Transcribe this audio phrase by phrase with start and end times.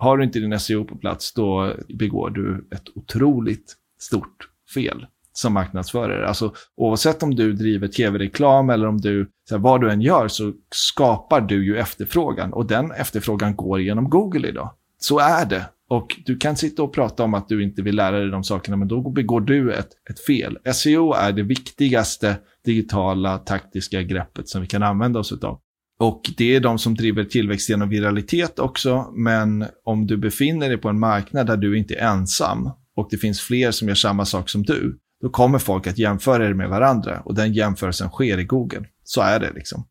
[0.00, 5.52] Har du inte din SEO på plats, då begår du ett otroligt stort fel som
[5.52, 6.28] marknadsförare.
[6.28, 10.28] Alltså, oavsett om du driver tv-reklam eller om du, så här, vad du än gör,
[10.28, 12.52] så skapar du ju efterfrågan.
[12.52, 14.70] Och den efterfrågan går genom Google idag.
[14.98, 15.66] Så är det.
[15.88, 18.76] Och du kan sitta och prata om att du inte vill lära dig de sakerna,
[18.76, 20.58] men då begår du ett, ett fel.
[20.74, 25.60] SEO är det viktigaste digitala taktiska greppet som vi kan använda oss av.
[26.00, 30.78] Och det är de som driver tillväxt genom viralitet också, men om du befinner dig
[30.78, 34.24] på en marknad där du inte är ensam och det finns fler som gör samma
[34.24, 38.38] sak som du, då kommer folk att jämföra er med varandra och den jämförelsen sker
[38.38, 38.84] i Google.
[39.04, 39.84] Så är det liksom.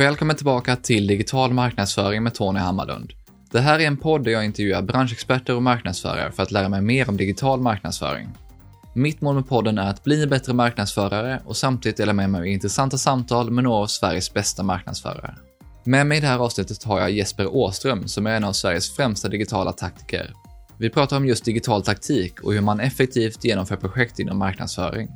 [0.00, 3.12] Välkommen tillbaka till Digital marknadsföring med Tony Hammarlund.
[3.50, 6.80] Det här är en podd där jag intervjuar branschexperter och marknadsförare för att lära mig
[6.80, 8.28] mer om digital marknadsföring.
[8.94, 12.38] Mitt mål med podden är att bli en bättre marknadsförare och samtidigt dela med mig
[12.38, 15.34] av intressanta samtal med några av Sveriges bästa marknadsförare.
[15.84, 18.96] Med mig i det här avsnittet har jag Jesper Åström som är en av Sveriges
[18.96, 20.34] främsta digitala taktiker.
[20.78, 25.08] Vi pratar om just digital taktik och hur man effektivt genomför projekt inom marknadsföring.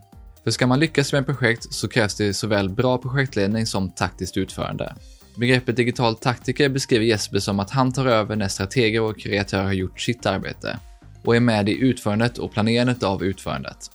[0.45, 4.37] För ska man lyckas med ett projekt så krävs det såväl bra projektledning som taktiskt
[4.37, 4.95] utförande.
[5.37, 9.73] Begreppet digital taktiker beskriver Jesper som att han tar över när strateger och kreatörer har
[9.73, 10.79] gjort sitt arbete
[11.25, 13.91] och är med i utförandet och planerandet av utförandet.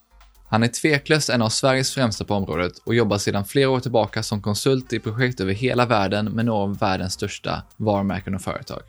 [0.48, 4.24] Han är tveklöst en av Sveriges främsta på området och jobbar sedan flera år tillbaka
[4.24, 8.82] som konsult i projekt över hela världen med några av världens största varumärken och företag.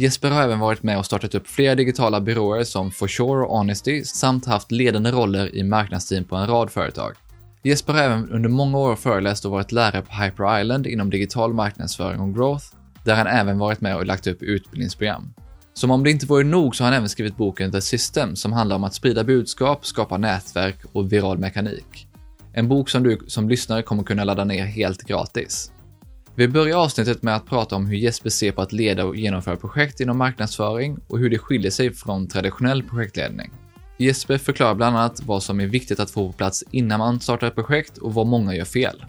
[0.00, 3.56] Jesper har även varit med och startat upp flera digitala byråer som For Sure och
[3.56, 7.12] Honesty samt haft ledande roller i marknadsteam på en rad företag.
[7.62, 11.54] Jesper har även under många år föreläst och varit lärare på Hyper Island inom digital
[11.54, 12.64] marknadsföring och growth,
[13.04, 15.34] där han även varit med och lagt upp utbildningsprogram.
[15.74, 18.52] Som om det inte vore nog så har han även skrivit boken The System som
[18.52, 22.08] handlar om att sprida budskap, skapa nätverk och viral mekanik.
[22.52, 25.72] En bok som du som lyssnare kommer kunna ladda ner helt gratis.
[26.38, 29.56] Vi börjar avsnittet med att prata om hur Jesper ser på att leda och genomföra
[29.56, 33.50] projekt inom marknadsföring och hur det skiljer sig från traditionell projektledning.
[33.96, 37.46] Jesper förklarar bland annat vad som är viktigt att få på plats innan man startar
[37.46, 39.04] ett projekt och vad många gör fel.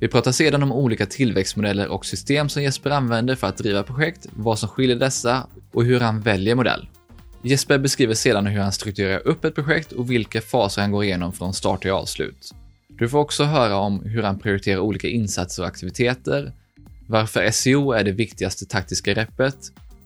[0.00, 4.26] Vi pratar sedan om olika tillväxtmodeller och system som Jesper använder för att driva projekt,
[4.32, 6.88] vad som skiljer dessa och hur han väljer modell.
[7.42, 11.32] Jesper beskriver sedan hur han strukturerar upp ett projekt och vilka faser han går igenom
[11.32, 12.54] från start till avslut.
[12.88, 16.52] Du får också höra om hur han prioriterar olika insatser och aktiviteter,
[17.06, 19.56] varför SEO är det viktigaste taktiska repet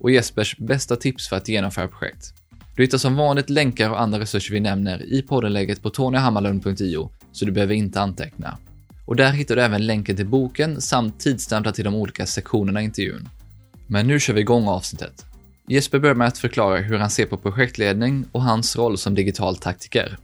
[0.00, 2.34] och Jespers bästa tips för att genomföra projekt.
[2.76, 7.44] Du hittar som vanligt länkar och andra resurser vi nämner i poddenläget på tonyhammarlund.io, så
[7.44, 8.58] du behöver inte anteckna.
[9.06, 12.84] Och där hittar du även länken till boken samt tidsstämplar till de olika sektionerna i
[12.84, 13.28] intervjun.
[13.86, 15.24] Men nu kör vi igång avsnittet.
[15.68, 19.56] Jesper börjar med att förklara hur han ser på projektledning och hans roll som digital
[19.56, 20.18] taktiker.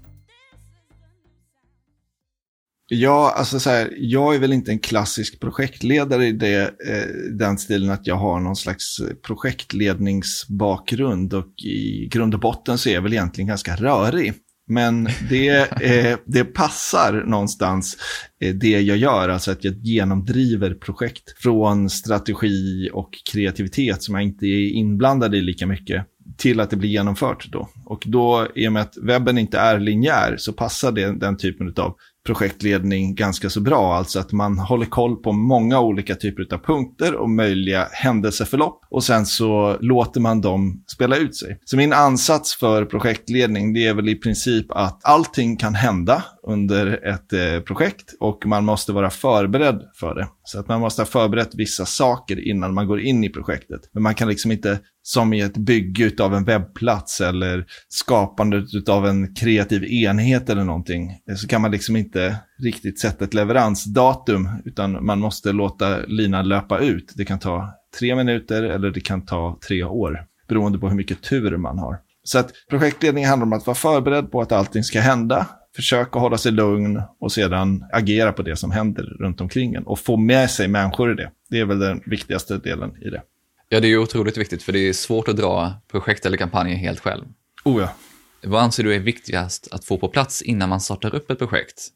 [2.94, 7.58] Ja, alltså så här, jag är väl inte en klassisk projektledare i det, eh, den
[7.58, 13.02] stilen att jag har någon slags projektledningsbakgrund och i grund och botten så är jag
[13.02, 14.34] väl egentligen ganska rörig.
[14.66, 15.48] Men det,
[15.82, 17.96] eh, det passar någonstans
[18.40, 24.24] eh, det jag gör, alltså att jag genomdriver projekt från strategi och kreativitet som jag
[24.24, 26.06] inte är inblandad i lika mycket
[26.36, 27.68] till att det blir genomfört då.
[27.84, 31.74] Och då, i och med att webben inte är linjär, så passar det den typen
[31.76, 33.94] av projektledning ganska så bra.
[33.94, 39.04] Alltså att man håller koll på många olika typer av punkter och möjliga händelseförlopp och
[39.04, 41.58] sen så låter man dem spela ut sig.
[41.64, 47.06] Så min ansats för projektledning det är väl i princip att allting kan hända under
[47.06, 50.28] ett eh, projekt och man måste vara förberedd för det.
[50.44, 53.80] Så att man måste ha förberett vissa saker innan man går in i projektet.
[53.92, 59.06] Men man kan liksom inte, som i ett bygge av en webbplats eller skapandet av
[59.06, 64.48] en kreativ enhet eller någonting, eh, så kan man liksom inte riktigt sätta ett leveransdatum,
[64.64, 67.12] utan man måste låta linan löpa ut.
[67.16, 71.22] Det kan ta tre minuter eller det kan ta tre år, beroende på hur mycket
[71.22, 71.98] tur man har.
[72.26, 76.38] Så att projektledning handlar om att vara förberedd på att allting ska hända försöka hålla
[76.38, 80.50] sig lugn och sedan agera på det som händer runt omkring en och få med
[80.50, 81.30] sig människor i det.
[81.50, 83.22] Det är väl den viktigaste delen i det.
[83.68, 86.76] Ja, det är ju otroligt viktigt för det är svårt att dra projekt eller kampanjer
[86.76, 87.24] helt själv.
[87.64, 87.94] Oh ja.
[88.42, 91.88] Vad anser du är viktigast att få på plats innan man startar upp ett projekt?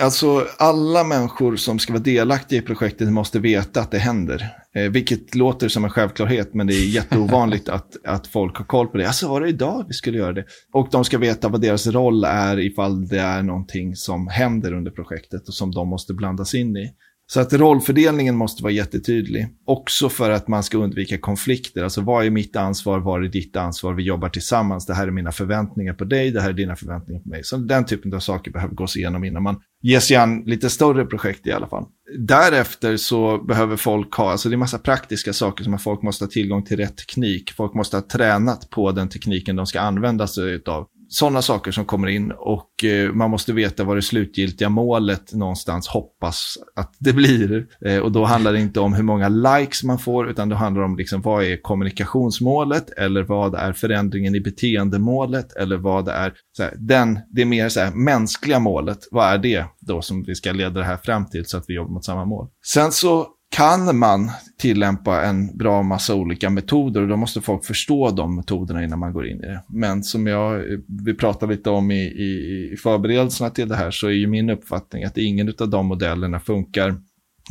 [0.00, 4.56] Alltså alla människor som ska vara delaktiga i projektet måste veta att det händer.
[4.74, 8.86] Eh, vilket låter som en självklarhet, men det är jätteovanligt att, att folk har koll
[8.86, 9.06] på det.
[9.06, 10.44] Alltså var det idag vi skulle göra det?
[10.72, 14.90] Och de ska veta vad deras roll är ifall det är någonting som händer under
[14.90, 16.90] projektet och som de måste blandas in i.
[17.28, 19.48] Så att rollfördelningen måste vara jättetydlig.
[19.64, 21.84] Också för att man ska undvika konflikter.
[21.84, 23.94] Alltså vad är mitt ansvar, vad är ditt ansvar?
[23.94, 24.86] Vi jobbar tillsammans.
[24.86, 27.44] Det här är mina förväntningar på dig, det här är dina förväntningar på mig.
[27.44, 31.04] Så den typen av saker behöver gås igenom innan man ger sig an lite större
[31.04, 31.84] projekt i alla fall.
[32.18, 36.24] Därefter så behöver folk ha, alltså det är massa praktiska saker som att folk måste
[36.24, 37.52] ha tillgång till rätt teknik.
[37.52, 41.84] Folk måste ha tränat på den tekniken de ska använda sig av sådana saker som
[41.84, 47.12] kommer in och eh, man måste veta vad det slutgiltiga målet någonstans hoppas att det
[47.12, 47.66] blir.
[47.84, 50.82] Eh, och då handlar det inte om hur många likes man får utan det handlar
[50.82, 56.74] om liksom, vad är kommunikationsmålet eller vad är förändringen i beteendemålet eller vad är här,
[56.78, 58.98] den, det är mer så här, mänskliga målet.
[59.10, 61.74] Vad är det då som vi ska leda det här fram till så att vi
[61.74, 62.48] jobbar mot samma mål.
[62.66, 68.10] Sen så kan man tillämpa en bra massa olika metoder och då måste folk förstå
[68.10, 69.62] de metoderna innan man går in i det.
[69.68, 70.64] Men som jag,
[71.04, 74.50] vi pratade lite om i, i, i förberedelserna till det här så är ju min
[74.50, 76.94] uppfattning att ingen av de modellerna funkar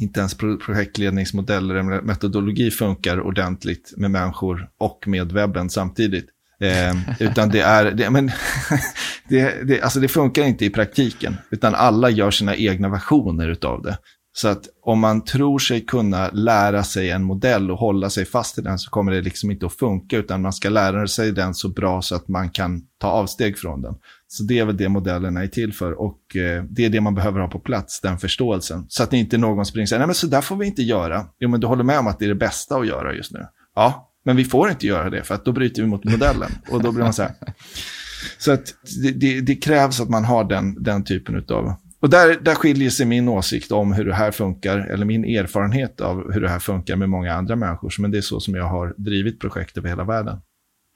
[0.01, 6.25] inte ens projektledningsmodeller eller metodologi funkar ordentligt med människor och med webben samtidigt.
[6.59, 8.31] Eh, utan det är, det, men,
[9.29, 13.81] det, det, alltså det funkar inte i praktiken, utan alla gör sina egna versioner av
[13.81, 13.97] det.
[14.37, 18.57] Så att om man tror sig kunna lära sig en modell och hålla sig fast
[18.57, 21.53] i den så kommer det liksom inte att funka utan man ska lära sig den
[21.53, 23.95] så bra så att man kan ta avsteg från den.
[24.27, 27.15] Så det är väl det modellerna är till för och eh, det är det man
[27.15, 28.85] behöver ha på plats, den förståelsen.
[28.87, 31.25] Så att inte någon springer och säger, nej men så där får vi inte göra.
[31.39, 33.45] Jo men du håller med om att det är det bästa att göra just nu.
[33.75, 36.51] Ja, men vi får inte göra det för att då bryter vi mot modellen.
[36.69, 37.33] Och då blir man så här.
[38.37, 38.73] Så att
[39.03, 41.73] det, det, det krävs att man har den, den typen av
[42.05, 46.01] och där, där skiljer sig min åsikt om hur det här funkar, eller min erfarenhet
[46.01, 47.93] av hur det här funkar med många andra människor.
[47.99, 50.41] Men det är så som jag har drivit projekt över hela världen.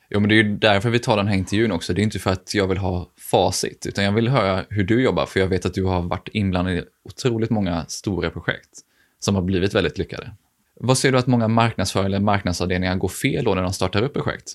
[0.10, 1.94] Jo, men det är ju därför vi tar den här intervjun också.
[1.94, 5.02] Det är inte för att jag vill ha facit, utan jag vill höra hur du
[5.02, 8.70] jobbar, för jag vet att du har varit inblandad i otroligt många stora projekt
[9.20, 10.32] som har blivit väldigt lyckade.
[10.76, 14.14] Vad ser du att många marknadsförare eller marknadsavdelningar går fel då när de startar upp
[14.14, 14.54] projekt?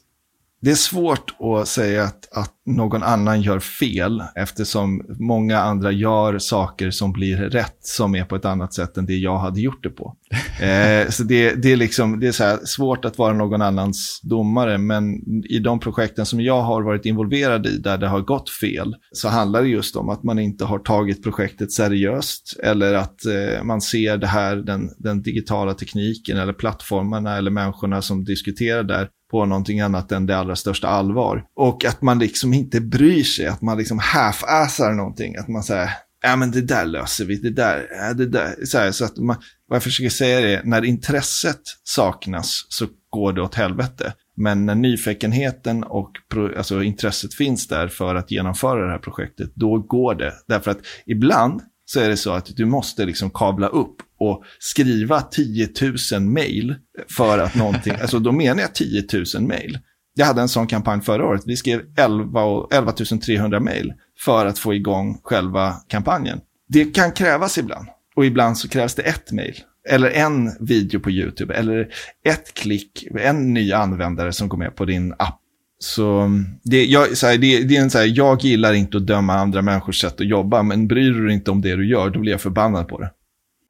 [0.64, 6.38] Det är svårt att säga att, att någon annan gör fel eftersom många andra gör
[6.38, 9.82] saker som blir rätt som är på ett annat sätt än det jag hade gjort
[9.82, 10.16] det på.
[10.55, 14.78] Eh, så det, det, är, liksom, det är så svårt att vara någon annans domare
[14.78, 15.05] men
[15.44, 19.28] i de projekten som jag har varit involverad i där det har gått fel så
[19.28, 23.81] handlar det just om att man inte har tagit projektet seriöst eller att eh, man
[23.81, 29.47] ser det här, den, den digitala tekniken eller plattformarna eller människorna som diskuterar där på
[29.47, 31.45] någonting annat än det allra största allvar.
[31.57, 35.37] Och att man liksom inte bryr sig, att man liksom half-assar någonting.
[35.37, 35.91] Att man säger,
[36.23, 38.55] ja men det där löser vi, det där, ja, det där.
[38.65, 39.37] Så, här, så att man,
[39.69, 44.13] vad jag försöker säga är, när intresset saknas så går det åt helvete.
[44.37, 46.11] Men när nyfikenheten och
[46.57, 50.33] alltså, intresset finns där för att genomföra det här projektet, då går det.
[50.49, 55.21] Därför att ibland så är det så att du måste liksom kabla upp och skriva
[55.21, 55.69] 10
[56.13, 56.75] 000 mail
[57.17, 59.05] för att någonting, alltså då menar jag 10
[59.35, 59.79] 000 mail.
[60.15, 61.43] Jag hade en sån kampanj förra året.
[61.47, 66.41] Vi skrev 11, 11 300 mail för att få igång själva kampanjen.
[66.69, 67.89] Det kan krävas ibland.
[68.17, 69.55] Och ibland så krävs det ett mail.
[69.89, 71.55] Eller en video på YouTube.
[71.55, 71.89] Eller
[72.25, 75.41] ett klick, en ny användare som går med på din app.
[75.85, 76.31] Så
[76.63, 79.35] det, jag, så här, det, det, är en så här, jag gillar inte att döma
[79.35, 82.21] andra människors sätt att jobba, men bryr du dig inte om det du gör, då
[82.21, 83.11] blir jag förbannad på det.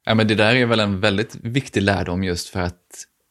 [0.04, 2.80] Ja, men det där är väl en väldigt viktig lärdom just för att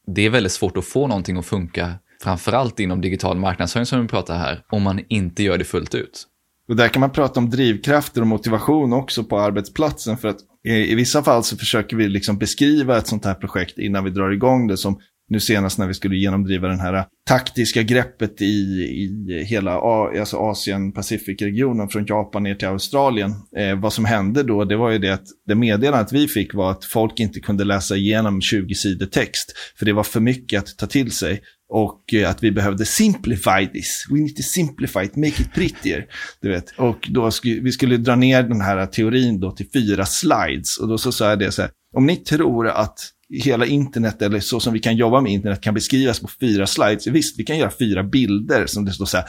[0.07, 4.07] det är väldigt svårt att få någonting att funka, framförallt inom digital marknadsföring som vi
[4.07, 6.27] pratar här, om man inte gör det fullt ut.
[6.69, 10.17] Och där kan man prata om drivkrafter och motivation också på arbetsplatsen.
[10.17, 13.77] För att i, i vissa fall så försöker vi liksom beskriva ett sånt här projekt
[13.77, 14.99] innan vi drar igång det som
[15.33, 20.91] nu senast när vi skulle genomdriva det här taktiska greppet i, i hela alltså Asien,
[20.91, 23.31] Pacificregionen från Japan ner till Australien.
[23.57, 26.71] Eh, vad som hände då, det var ju det att det meddelandet vi fick var
[26.71, 30.77] att folk inte kunde läsa igenom 20 sidor text, för det var för mycket att
[30.77, 31.41] ta till sig.
[31.69, 34.05] Och eh, att vi behövde simplify this.
[34.09, 36.05] We need to simplify it, make it prettier.
[36.41, 36.73] Du vet.
[36.77, 40.77] Och då skulle vi skulle dra ner den här teorin då till fyra slides.
[40.77, 42.99] Och då så sa jag det så här, om ni tror att
[43.41, 47.07] hela internet, eller så som vi kan jobba med internet, kan beskrivas på fyra slides.
[47.07, 49.25] Visst, vi kan göra fyra bilder som det står så här,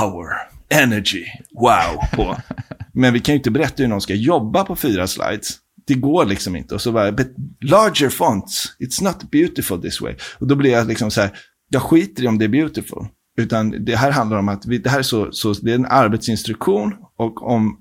[0.00, 0.28] power,
[0.82, 1.24] energy,
[1.60, 2.36] wow på.
[2.92, 5.48] Men vi kan ju inte berätta hur någon ska jobba på fyra slides.
[5.86, 6.74] Det går liksom inte.
[6.74, 7.28] Och så bara, but
[7.60, 10.14] larger fonts, it's not beautiful this way.
[10.38, 11.30] Och då blir jag liksom så här,
[11.68, 13.06] jag skiter i om det är beautiful.
[13.38, 15.86] Utan det här handlar om att vi, det här är, så, så, det är en
[15.86, 17.76] arbetsinstruktion och om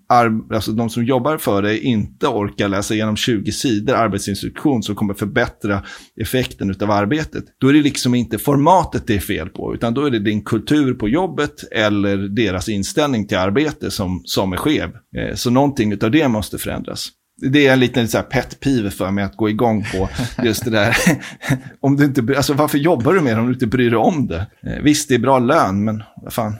[0.53, 5.13] alltså de som jobbar för det inte orkar läsa igenom 20 sidor arbetsinstruktion som kommer
[5.13, 5.83] förbättra
[6.21, 10.05] effekten av arbetet, då är det liksom inte formatet det är fel på, utan då
[10.05, 14.89] är det din kultur på jobbet eller deras inställning till arbete som, som är skev.
[15.17, 18.91] Eh, så någonting av det måste förändras det är en liten så här pet pive
[18.91, 20.09] för mig att gå igång på
[20.43, 20.97] just det där.
[21.79, 24.27] om du inte, alltså varför jobbar du med det om du inte bryr dig om
[24.27, 24.47] det?
[24.63, 26.55] Eh, visst, det är bra lön, men vad fan.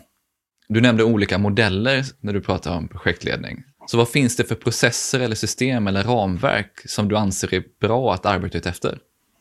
[0.70, 3.64] Du nämnde olika modeller när du pratar om projektledning.
[3.88, 8.14] Så vad finns det för processer eller system eller ramverk som du anser är bra
[8.14, 9.00] att arbeta efter?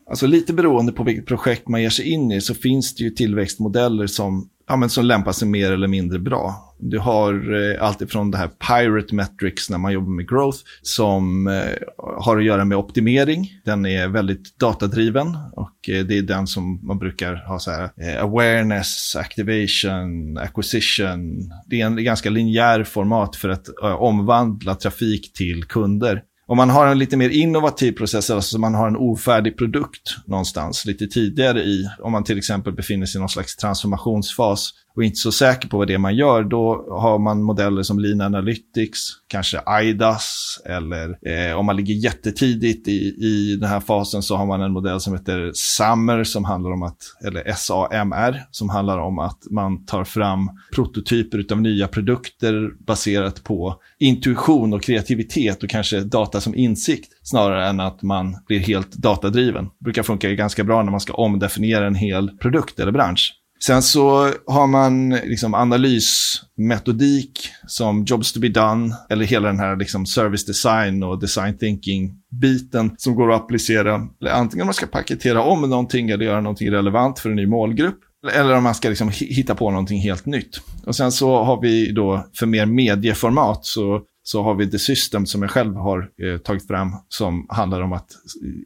[0.09, 3.09] Alltså lite beroende på vilket projekt man ger sig in i så finns det ju
[3.09, 6.66] tillväxtmodeller som, ja, men som lämpar sig mer eller mindre bra.
[6.79, 11.71] Du har eh, alltifrån det här Pirate Metrics när man jobbar med growth som eh,
[12.17, 13.51] har att göra med optimering.
[13.65, 17.89] Den är väldigt datadriven och eh, det är den som man brukar ha så här
[18.01, 21.51] eh, awareness, activation, acquisition.
[21.65, 26.23] Det är en ganska linjär format för att eh, omvandla trafik till kunder.
[26.49, 30.85] Om man har en lite mer innovativ process, alltså man har en ofärdig produkt någonstans
[30.85, 35.17] lite tidigare i, om man till exempel befinner sig i någon slags transformationsfas och inte
[35.17, 38.99] så säker på vad det är man gör, då har man modeller som Lean Analytics,
[39.27, 44.45] kanske IDAS eller eh, om man ligger jättetidigt i, i den här fasen så har
[44.45, 49.19] man en modell som heter SAMR som handlar om att, eller SAMR, som handlar om
[49.19, 55.99] att man tar fram prototyper av nya produkter baserat på intuition och kreativitet och kanske
[55.99, 59.65] data som insikt snarare än att man blir helt datadriven.
[59.65, 63.33] Det brukar funka ganska bra när man ska omdefiniera en hel produkt eller bransch.
[63.59, 69.75] Sen så har man liksom analysmetodik som Jobs to be done, eller hela den här
[69.75, 74.07] liksom service design och design thinking-biten som går att applicera.
[74.31, 77.99] Antingen om man ska paketera om någonting eller göra någonting relevant för en ny målgrupp,
[78.33, 80.61] eller om man ska liksom hitta på någonting helt nytt.
[80.85, 85.25] Och sen så har vi då för mer medieformat så så har vi The System
[85.25, 88.07] som jag själv har eh, tagit fram som handlar om att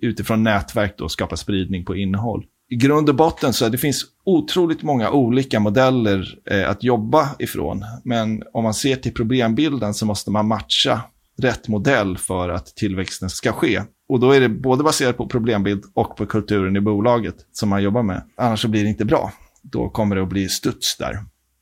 [0.02, 4.84] utifrån nätverk då skapa spridning på innehåll i grund och botten så det finns otroligt
[4.84, 7.86] många olika modeller eh, att jobba ifrån.
[8.04, 11.02] Men om man ser till problembilden så måste man matcha
[11.42, 13.82] rätt modell för att tillväxten ska ske.
[14.10, 17.84] Och då är det både baserat på problembild och på kulturen i bolaget som man
[17.84, 18.24] jobbar med.
[18.38, 19.34] Annars så blir det inte bra.
[19.62, 21.20] Då kommer det att bli studs där.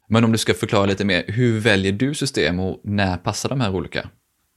[0.10, 3.62] Men om du ska förklara lite mer, hur väljer du system och när passar de
[3.62, 4.10] här olika?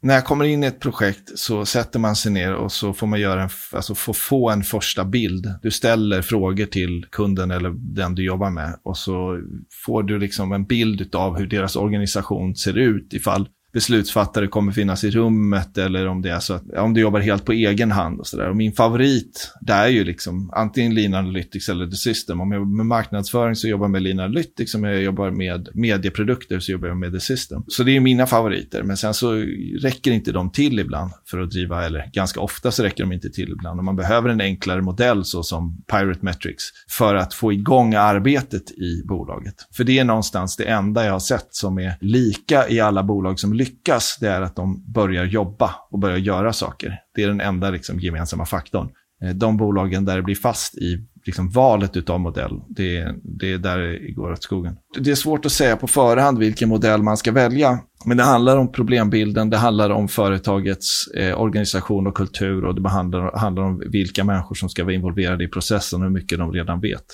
[0.03, 3.07] När jag kommer in i ett projekt så sätter man sig ner och så får
[3.07, 5.55] man göra en, alltså få, få en första bild.
[5.63, 9.41] Du ställer frågor till kunden eller den du jobbar med och så
[9.85, 15.05] får du liksom en bild av hur deras organisation ser ut ifall beslutsfattare kommer finnas
[15.05, 18.21] i rummet eller om det är så att om du jobbar helt på egen hand
[18.21, 18.49] och sådär.
[18.49, 22.41] Och min favorit, det är ju liksom antingen Lean Analytics eller The System.
[22.41, 25.69] Om jag jobbar med marknadsföring så jobbar jag med Lean Analytics, om jag jobbar med
[25.75, 27.63] medieprodukter så jobbar jag med The System.
[27.69, 29.33] Så det är mina favoriter, men sen så
[29.81, 33.31] räcker inte de till ibland för att driva, eller ganska ofta så räcker de inte
[33.31, 33.79] till ibland.
[33.79, 38.71] Och man behöver en enklare modell så som Pirate Metrics för att få igång arbetet
[38.71, 39.55] i bolaget.
[39.73, 43.41] För det är någonstans det enda jag har sett som är lika i alla bolag
[43.41, 46.99] som lyckas, det är att de börjar jobba och börjar göra saker.
[47.15, 48.89] Det är den enda liksom, gemensamma faktorn.
[49.23, 53.59] Eh, de bolagen där det blir fast i liksom, valet av modell, det, det är
[53.59, 54.77] där det går åt skogen.
[54.99, 58.57] Det är svårt att säga på förhand vilken modell man ska välja, men det handlar
[58.57, 63.83] om problembilden, det handlar om företagets eh, organisation och kultur och det handlar, handlar om
[63.91, 67.05] vilka människor som ska vara involverade i processen och hur mycket de redan vet.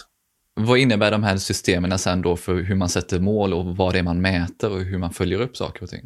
[0.61, 3.99] Vad innebär de här systemen sen då för hur man sätter mål och vad det
[3.99, 6.05] är man mäter och hur man följer upp saker och ting?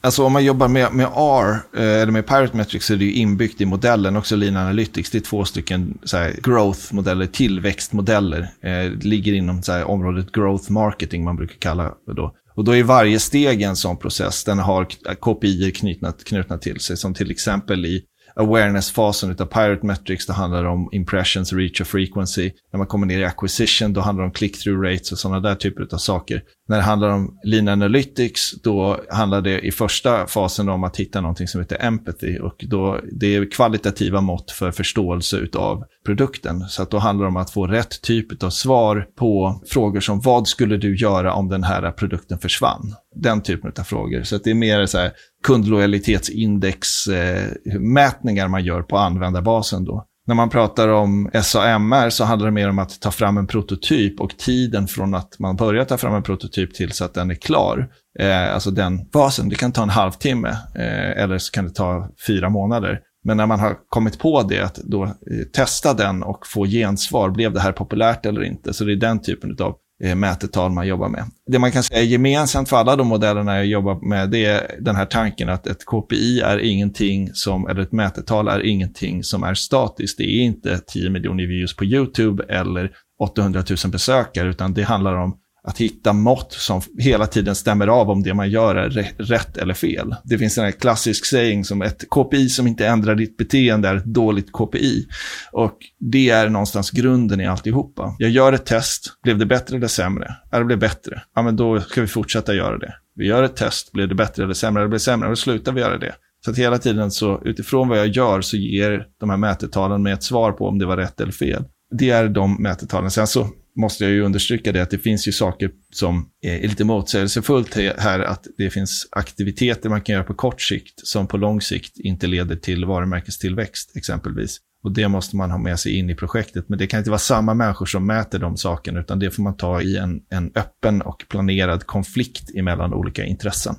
[0.00, 3.04] Alltså om man jobbar med, med R, eh, eller med Pirate Metrics, så är det
[3.04, 5.10] ju inbyggt i modellen, också Lean Analytics.
[5.10, 5.98] Det är två stycken
[6.42, 8.40] growth-modeller, tillväxtmodeller.
[8.40, 12.34] Eh, det ligger inom så här, området growth marketing, man brukar kalla det då.
[12.54, 14.44] Och då är varje steg en sån process.
[14.44, 14.84] Den har
[15.20, 18.02] KPI knutna, knutna till sig, som till exempel i
[18.40, 22.50] awareness-fasen av Pirate Metrics, då handlar det om impressions, reach och frequency.
[22.72, 25.54] När man kommer ner i acquisition, då handlar det om click-through rates och sådana där
[25.54, 26.42] typer av saker.
[26.68, 31.20] När det handlar om lean analytics, då handlar det i första fasen om att hitta
[31.20, 32.38] någonting som heter empathy.
[32.38, 36.60] Och då, det är kvalitativa mått för förståelse av produkten.
[36.60, 40.20] Så att då handlar det om att få rätt typ av svar på frågor som
[40.20, 42.94] vad skulle du göra om den här produkten försvann?
[43.16, 44.22] Den typen av frågor.
[44.22, 45.12] Så att det är mer så här
[45.46, 50.06] kundlojalitetsindex eh, mätningar man gör på användarbasen då.
[50.26, 54.20] När man pratar om SAMR så handlar det mer om att ta fram en prototyp
[54.20, 57.34] och tiden från att man börjar ta fram en prototyp till så att den är
[57.34, 57.88] klar.
[58.18, 62.08] Eh, alltså den fasen, det kan ta en halvtimme eh, eller så kan det ta
[62.26, 63.00] fyra månader.
[63.24, 65.10] Men när man har kommit på det, att då eh,
[65.52, 67.30] testa den och få gensvar.
[67.30, 68.72] Blev det här populärt eller inte?
[68.72, 71.24] Så det är den typen av Eh, mätetal man jobbar med.
[71.46, 74.96] Det man kan säga gemensamt för alla de modellerna jag jobbar med, det är den
[74.96, 79.54] här tanken att ett KPI är ingenting som, eller ett mätetal är ingenting som är
[79.54, 80.18] statiskt.
[80.18, 85.14] Det är inte 10 miljoner views på YouTube eller 800 000 besökare, utan det handlar
[85.14, 89.56] om att hitta mått som hela tiden stämmer av om det man gör är rätt
[89.56, 90.14] eller fel.
[90.24, 93.96] Det finns en här klassisk saying som ett KPI som inte ändrar ditt beteende är
[93.96, 95.06] ett dåligt KPI.
[95.52, 98.16] Och det är någonstans grunden i alltihopa.
[98.18, 100.36] Jag gör ett test, blev det bättre eller sämre?
[100.50, 101.22] Ja, det blev bättre.
[101.34, 102.94] Ja, men då ska vi fortsätta göra det.
[103.14, 104.82] Vi gör ett test, blev det bättre eller sämre?
[104.82, 106.14] Det blev sämre, då slutar vi göra det.
[106.44, 110.12] Så att hela tiden så utifrån vad jag gör så ger de här mätetalen mig
[110.12, 111.64] ett svar på om det var rätt eller fel.
[111.90, 113.10] Det är de mätetalen.
[113.10, 116.84] Sen så måste jag ju understryka det att det finns ju saker som är lite
[116.84, 121.60] motsägelsefullt här, att det finns aktiviteter man kan göra på kort sikt som på lång
[121.60, 124.60] sikt inte leder till varumärkestillväxt exempelvis.
[124.84, 126.68] Och det måste man ha med sig in i projektet.
[126.68, 129.56] Men det kan inte vara samma människor som mäter de sakerna, utan det får man
[129.56, 133.74] ta i en, en öppen och planerad konflikt emellan olika intressen.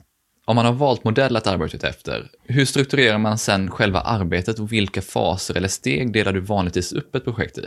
[0.46, 4.72] Om man har valt modell att arbeta efter, hur strukturerar man sen själva arbetet och
[4.72, 7.62] vilka faser eller steg delar du vanligtvis upp ett projekt i?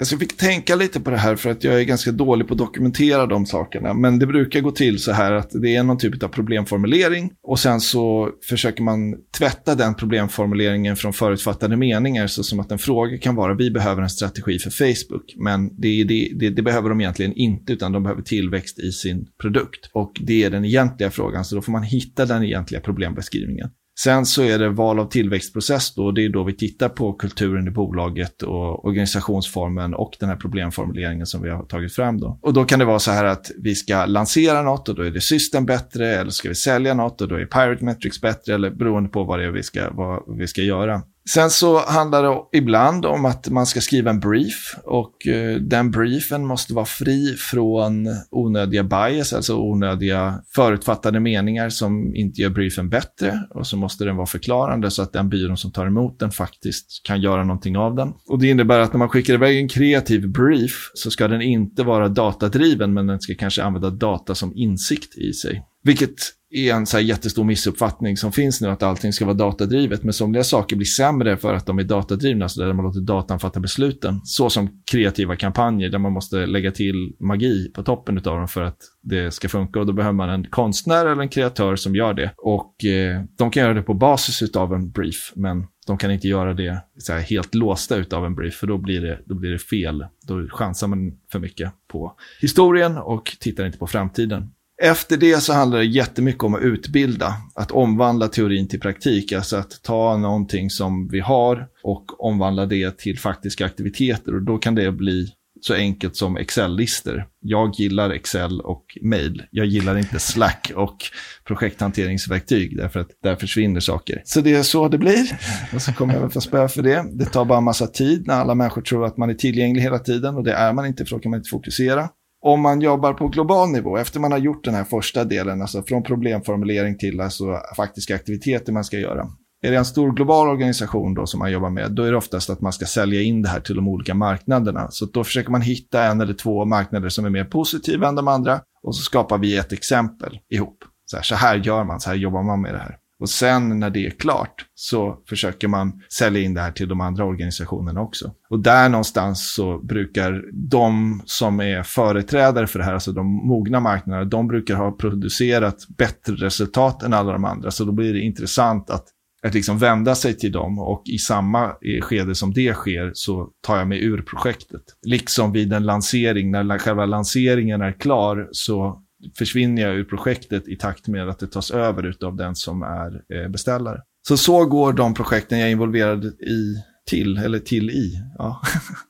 [0.00, 2.54] Alltså, jag fick tänka lite på det här för att jag är ganska dålig på
[2.54, 3.94] att dokumentera de sakerna.
[3.94, 7.58] Men det brukar gå till så här att det är någon typ av problemformulering och
[7.58, 13.18] sen så försöker man tvätta den problemformuleringen från förutfattade meningar så som att en fråga
[13.18, 15.34] kan vara vi behöver en strategi för Facebook.
[15.36, 19.26] Men det, det, det, det behöver de egentligen inte utan de behöver tillväxt i sin
[19.40, 19.90] produkt.
[19.92, 23.70] Och det är den egentliga frågan så då får man hitta den egentliga problembeskrivningen.
[24.00, 27.12] Sen så är det val av tillväxtprocess då, och det är då vi tittar på
[27.12, 32.38] kulturen i bolaget och organisationsformen och den här problemformuleringen som vi har tagit fram då.
[32.42, 35.10] Och då kan det vara så här att vi ska lansera något och då är
[35.10, 38.70] det system bättre, eller ska vi sälja något och då är Pirate Metrics bättre, eller
[38.70, 41.02] beroende på vad det är vi ska, vad vi ska göra.
[41.30, 45.90] Sen så handlar det ibland om att man ska skriva en brief och eh, den
[45.90, 52.88] briefen måste vara fri från onödiga bias, alltså onödiga förutfattade meningar som inte gör briefen
[52.88, 56.30] bättre och så måste den vara förklarande så att den byrån som tar emot den
[56.30, 58.12] faktiskt kan göra någonting av den.
[58.28, 61.82] Och det innebär att när man skickar iväg en kreativ brief så ska den inte
[61.82, 65.62] vara datadriven men den ska kanske använda data som insikt i sig.
[65.84, 66.14] Vilket
[66.52, 70.02] är en så här jättestor missuppfattning som finns nu att allting ska vara datadrivet.
[70.02, 73.40] Men somliga saker blir sämre för att de är datadrivna, så där man låter datan
[73.40, 74.20] fatta besluten.
[74.24, 78.62] Så som kreativa kampanjer där man måste lägga till magi på toppen av dem för
[78.62, 79.80] att det ska funka.
[79.80, 82.30] Och då behöver man en konstnär eller en kreatör som gör det.
[82.36, 86.28] Och eh, de kan göra det på basis av en brief, men de kan inte
[86.28, 89.58] göra det så helt låsta av en brief, för då blir, det, då blir det
[89.58, 90.06] fel.
[90.28, 94.50] Då chansar man för mycket på historien och tittar inte på framtiden.
[94.84, 99.56] Efter det så handlar det jättemycket om att utbilda, att omvandla teorin till praktik, alltså
[99.56, 104.74] att ta någonting som vi har och omvandla det till faktiska aktiviteter och då kan
[104.74, 105.28] det bli
[105.60, 107.26] så enkelt som Excel-listor.
[107.40, 109.42] Jag gillar Excel och mail.
[109.50, 110.96] Jag gillar inte Slack och
[111.44, 114.22] projekthanteringsverktyg därför att där försvinner saker.
[114.24, 115.38] Så det är så det blir.
[115.74, 117.04] Och så kommer jag väl få spö för det.
[117.12, 119.98] Det tar bara en massa tid när alla människor tror att man är tillgänglig hela
[119.98, 122.08] tiden och det är man inte för då kan man inte fokusera
[122.42, 125.82] om man jobbar på global nivå, efter man har gjort den här första delen, alltså
[125.82, 129.26] från problemformulering till alltså faktiska aktiviteter man ska göra.
[129.64, 132.50] Är det en stor global organisation då som man jobbar med, då är det oftast
[132.50, 134.86] att man ska sälja in det här till de olika marknaderna.
[134.90, 138.28] Så då försöker man hitta en eller två marknader som är mer positiva än de
[138.28, 140.84] andra och så skapar vi ett exempel ihop.
[141.04, 142.96] Så här, så här gör man, så här jobbar man med det här.
[143.22, 147.00] Och sen när det är klart så försöker man sälja in det här till de
[147.00, 148.32] andra organisationerna också.
[148.50, 153.80] Och där någonstans så brukar de som är företrädare för det här, alltså de mogna
[153.80, 157.70] marknaderna, de brukar ha producerat bättre resultat än alla de andra.
[157.70, 159.04] Så då blir det intressant att
[159.46, 163.48] att liksom vända sig till dem och i samma eh, skede som det sker så
[163.66, 164.82] tar jag mig ur projektet.
[165.06, 169.02] Liksom vid en lansering, när själva lanseringen är klar så
[169.38, 173.22] försvinner jag ur projektet i takt med att det tas över av den som är
[173.34, 174.00] eh, beställare.
[174.28, 178.22] Så så går de projekten jag är involverad i till, eller till i.
[178.38, 178.60] Ja.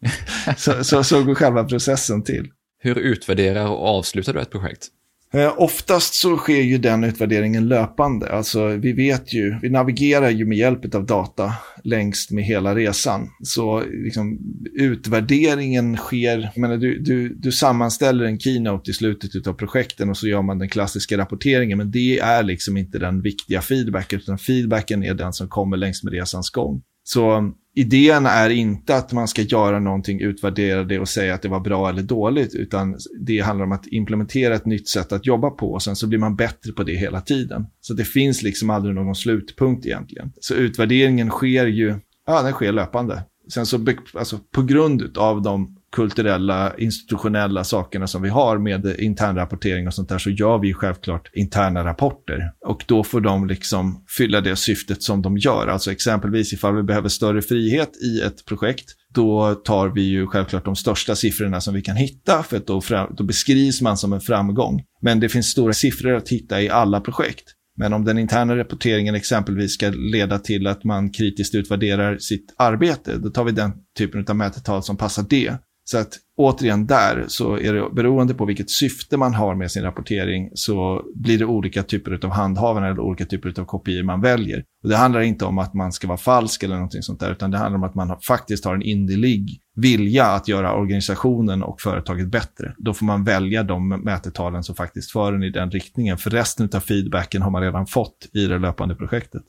[0.57, 2.49] så, så, så går själva processen till.
[2.79, 4.89] Hur utvärderar och avslutar du ett projekt?
[5.35, 8.33] Eh, oftast så sker ju den utvärderingen löpande.
[8.33, 11.53] Alltså vi vet ju, vi navigerar ju med hjälp av data
[11.85, 13.31] längst med hela resan.
[13.43, 14.39] Så liksom,
[14.75, 20.29] utvärderingen sker, menar, du, du, du sammanställer en keynote i slutet av projekten och så
[20.29, 21.79] gör man den klassiska rapporteringen.
[21.79, 26.05] Men det är liksom inte den viktiga feedbacken, utan feedbacken är den som kommer längs
[26.05, 26.83] med resans gång.
[27.05, 31.49] Så idén är inte att man ska göra någonting, utvärdera det och säga att det
[31.49, 35.51] var bra eller dåligt, utan det handlar om att implementera ett nytt sätt att jobba
[35.51, 37.67] på och sen så blir man bättre på det hela tiden.
[37.81, 40.33] Så det finns liksom aldrig någon slutpunkt egentligen.
[40.41, 41.95] Så utvärderingen sker ju,
[42.27, 43.23] ja den sker löpande.
[43.55, 49.87] Sen så, alltså på grund av de kulturella, institutionella sakerna som vi har med internrapportering
[49.87, 52.53] och sånt där så gör vi självklart interna rapporter.
[52.67, 55.67] Och då får de liksom fylla det syftet som de gör.
[55.67, 60.65] Alltså exempelvis ifall vi behöver större frihet i ett projekt då tar vi ju självklart
[60.65, 64.13] de största siffrorna som vi kan hitta, för att då, fram, då beskrivs man som
[64.13, 64.83] en framgång.
[65.01, 67.45] Men det finns stora siffror att hitta i alla projekt.
[67.77, 73.19] Men om den interna rapporteringen exempelvis ska leda till att man kritiskt utvärderar sitt arbete,
[73.19, 75.57] då tar vi den typen av mätetal som passar det.
[75.85, 79.83] Så att återigen där så är det beroende på vilket syfte man har med sin
[79.83, 84.65] rapportering så blir det olika typer av handhavare eller olika typer av kopior man väljer.
[84.83, 87.51] Och det handlar inte om att man ska vara falsk eller någonting sånt där utan
[87.51, 92.29] det handlar om att man faktiskt har en innerlig vilja att göra organisationen och företaget
[92.29, 92.75] bättre.
[92.79, 96.19] Då får man välja de mätetalen som faktiskt för en i den riktningen.
[96.19, 99.43] För resten av feedbacken har man redan fått i det löpande projektet.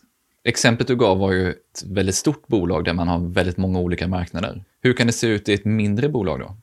[0.43, 4.07] Exemplet du gav var ju ett väldigt stort bolag där man har väldigt många olika
[4.07, 4.63] marknader.
[4.83, 6.57] Hur kan det se ut i ett mindre bolag då?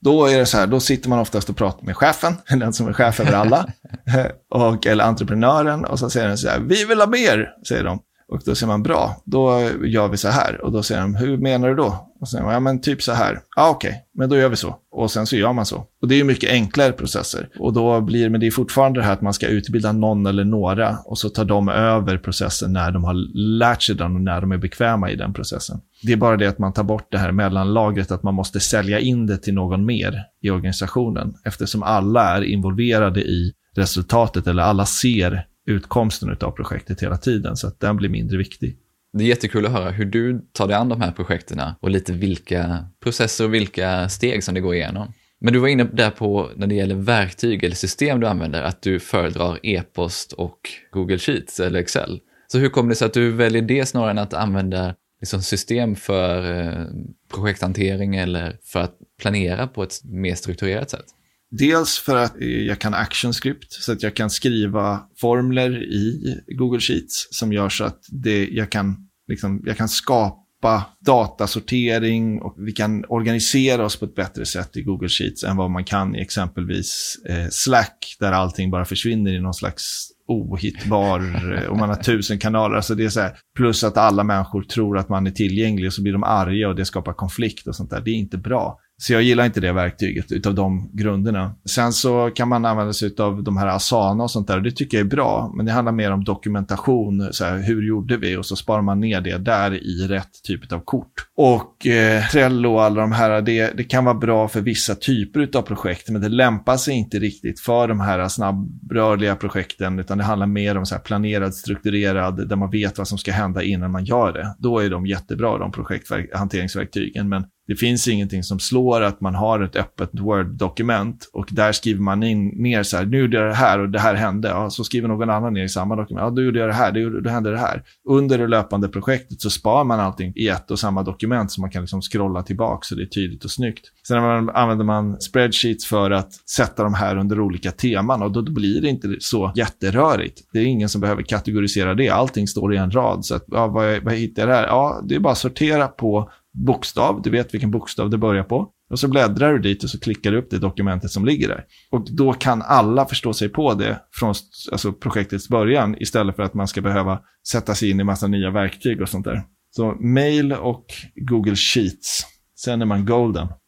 [0.00, 2.88] Då är det så här, då sitter man oftast och pratar med chefen, den som
[2.88, 3.66] är chef över alla,
[4.50, 8.00] och, eller entreprenören, och så säger den så här, vi vill ha mer, säger de.
[8.28, 10.60] Och då säger man bra, då gör vi så här.
[10.64, 12.12] Och då säger de, hur menar du då?
[12.20, 13.40] Och så säger man, ja men typ så här.
[13.56, 14.76] Ja okej, okay, men då gör vi så.
[14.90, 15.84] Och sen så gör man så.
[16.02, 17.48] Och det är ju mycket enklare processer.
[17.58, 20.44] Och då blir, men det är fortfarande det här att man ska utbilda någon eller
[20.44, 20.98] några.
[21.04, 23.14] Och så tar de över processen när de har
[23.58, 25.80] lärt sig den och när de är bekväma i den processen.
[26.02, 29.00] Det är bara det att man tar bort det här mellanlagret, att man måste sälja
[29.00, 31.34] in det till någon mer i organisationen.
[31.44, 37.66] Eftersom alla är involverade i resultatet, eller alla ser utkomsten av projektet hela tiden, så
[37.66, 38.76] att den blir mindre viktig.
[39.12, 42.12] Det är jättekul att höra hur du tar dig an de här projekten och lite
[42.12, 45.12] vilka processer och vilka steg som det går igenom.
[45.40, 48.82] Men du var inne där på när det gäller verktyg eller system du använder, att
[48.82, 50.58] du föredrar e-post och
[50.92, 52.20] Google Sheets eller Excel.
[52.46, 55.96] Så hur kommer det sig att du väljer det snarare än att använda liksom system
[55.96, 56.86] för eh,
[57.34, 61.06] projekthantering eller för att planera på ett mer strukturerat sätt?
[61.50, 66.80] Dels för att eh, jag kan actionscript, så att jag kan skriva formler i Google
[66.80, 68.96] Sheets som gör så att det, jag, kan,
[69.28, 74.82] liksom, jag kan skapa datasortering och vi kan organisera oss på ett bättre sätt i
[74.82, 79.40] Google Sheets än vad man kan i exempelvis eh, Slack, där allting bara försvinner i
[79.40, 81.20] någon slags ohittbar
[81.54, 82.76] eh, och man har tusen kanaler.
[82.76, 85.92] Alltså det är så här, plus att alla människor tror att man är tillgänglig och
[85.92, 88.00] så blir de arga och det skapar konflikt och sånt där.
[88.00, 88.78] Det är inte bra.
[88.98, 91.54] Så jag gillar inte det verktyget utav de grunderna.
[91.70, 94.60] Sen så kan man använda sig av de här Asana och sånt där.
[94.60, 97.28] Det tycker jag är bra, men det handlar mer om dokumentation.
[97.32, 98.36] Så här, hur gjorde vi?
[98.36, 101.12] Och så sparar man ner det där i rätt typ av kort.
[101.36, 105.48] Och eh, Trello och alla de här, det, det kan vara bra för vissa typer
[105.58, 110.24] av projekt, men det lämpar sig inte riktigt för de här snabbrörliga projekten, utan det
[110.24, 113.90] handlar mer om så här planerad, strukturerad, där man vet vad som ska hända innan
[113.90, 114.56] man gör det.
[114.58, 117.28] Då är de jättebra, de projekthanteringsverktygen.
[117.28, 122.00] Men det finns ingenting som slår att man har ett öppet Word-dokument och där skriver
[122.00, 124.48] man in ner så här, nu gjorde jag det här och det här hände.
[124.48, 126.92] Ja, så skriver någon annan ner i samma dokument, ja, då gjorde jag det här,
[126.92, 127.82] då, då hände det här.
[128.08, 131.70] Under det löpande projektet så sparar man allting i ett och samma dokument så man
[131.70, 133.86] kan liksom scrolla tillbaka så det är tydligt och snyggt.
[134.08, 134.18] Sen
[134.50, 138.88] använder man spreadsheets för att sätta de här under olika teman och då, blir det
[138.88, 140.40] inte så jätterörigt.
[140.52, 143.24] Det är ingen som behöver kategorisera det, allting står i en rad.
[143.24, 144.66] Så att, ja, vad, vad hittar jag där?
[144.66, 146.30] Ja, det är bara att sortera på
[146.64, 148.72] bokstav, du vet vilken bokstav det börjar på.
[148.90, 151.64] Och så bläddrar du dit och så klickar du upp det dokumentet som ligger där.
[151.90, 154.34] Och då kan alla förstå sig på det från
[154.72, 158.50] alltså projektets början istället för att man ska behöva sätta sig in i massa nya
[158.50, 159.42] verktyg och sånt där.
[159.70, 162.26] Så mail och Google Sheets.
[162.56, 163.48] Sen är man golden.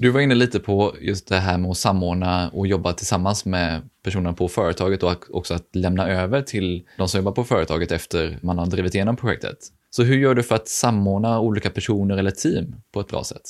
[0.00, 3.82] Du var inne lite på just det här med att samordna och jobba tillsammans med
[4.10, 8.38] personerna på företaget och också att lämna över till de som jobbar på företaget efter
[8.42, 9.58] man har drivit igenom projektet.
[9.90, 13.42] Så hur gör du för att samordna olika personer eller team på ett bra sätt?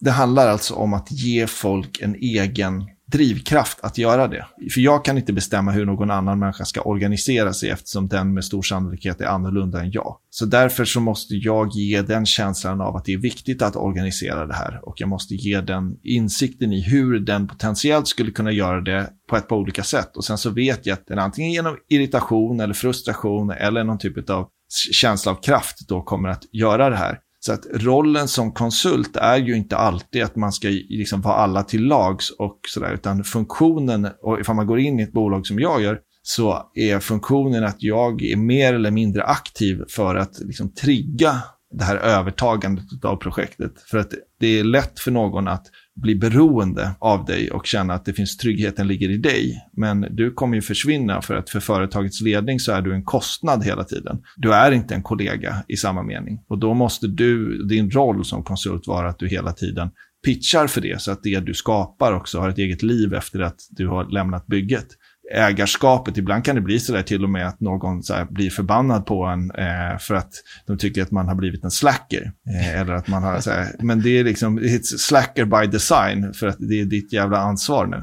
[0.00, 4.46] Det handlar alltså om att ge folk en egen drivkraft att göra det.
[4.74, 8.44] För jag kan inte bestämma hur någon annan människa ska organisera sig eftersom den med
[8.44, 10.16] stor sannolikhet är annorlunda än jag.
[10.30, 14.46] Så därför så måste jag ge den känslan av att det är viktigt att organisera
[14.46, 18.80] det här och jag måste ge den insikten i hur den potentiellt skulle kunna göra
[18.80, 20.16] det på ett par olika sätt.
[20.16, 24.30] Och sen så vet jag att den antingen genom irritation eller frustration eller någon typ
[24.30, 24.48] av
[24.92, 27.18] känsla av kraft då kommer att göra det här.
[27.46, 31.62] Så att rollen som konsult är ju inte alltid att man ska liksom vara alla
[31.62, 35.58] till lags och sådär, utan funktionen, och ifall man går in i ett bolag som
[35.58, 40.74] jag gör, så är funktionen att jag är mer eller mindre aktiv för att liksom
[40.74, 41.42] trigga
[41.78, 43.72] det här övertagandet av projektet.
[43.90, 48.04] För att det är lätt för någon att bli beroende av dig och känna att
[48.04, 49.64] det finns tryggheten ligger i dig.
[49.72, 53.64] Men du kommer ju försvinna för att för företagets ledning så är du en kostnad
[53.64, 54.22] hela tiden.
[54.36, 56.40] Du är inte en kollega i samma mening.
[56.48, 59.90] Och då måste du, din roll som konsult vara att du hela tiden
[60.24, 63.56] pitchar för det så att det du skapar också har ett eget liv efter att
[63.70, 64.86] du har lämnat bygget
[65.34, 66.16] ägarskapet.
[66.16, 69.24] Ibland kan det bli så där till och med att någon så blir förbannad på
[69.24, 70.30] en eh, för att
[70.66, 72.32] de tycker att man har blivit en slacker.
[72.50, 76.32] Eh, eller att man har, så här, men det är liksom, it's slacker by design
[76.32, 78.02] för att det är ditt jävla ansvar nu.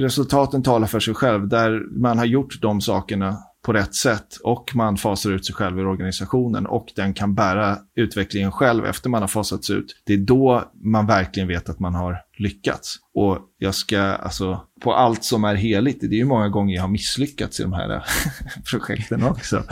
[0.00, 1.48] Resultaten talar för sig själv.
[1.48, 5.78] Där man har gjort de sakerna på rätt sätt och man fasar ut sig själv
[5.78, 9.96] ur organisationen och den kan bära utvecklingen själv efter man har fasats ut.
[10.04, 12.96] Det är då man verkligen vet att man har lyckats.
[13.14, 16.82] Och jag ska, alltså, på allt som är heligt, det är ju många gånger jag
[16.82, 18.04] har misslyckats i de här
[18.70, 19.64] projekten också.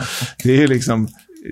[0.43, 1.07] Det är liksom,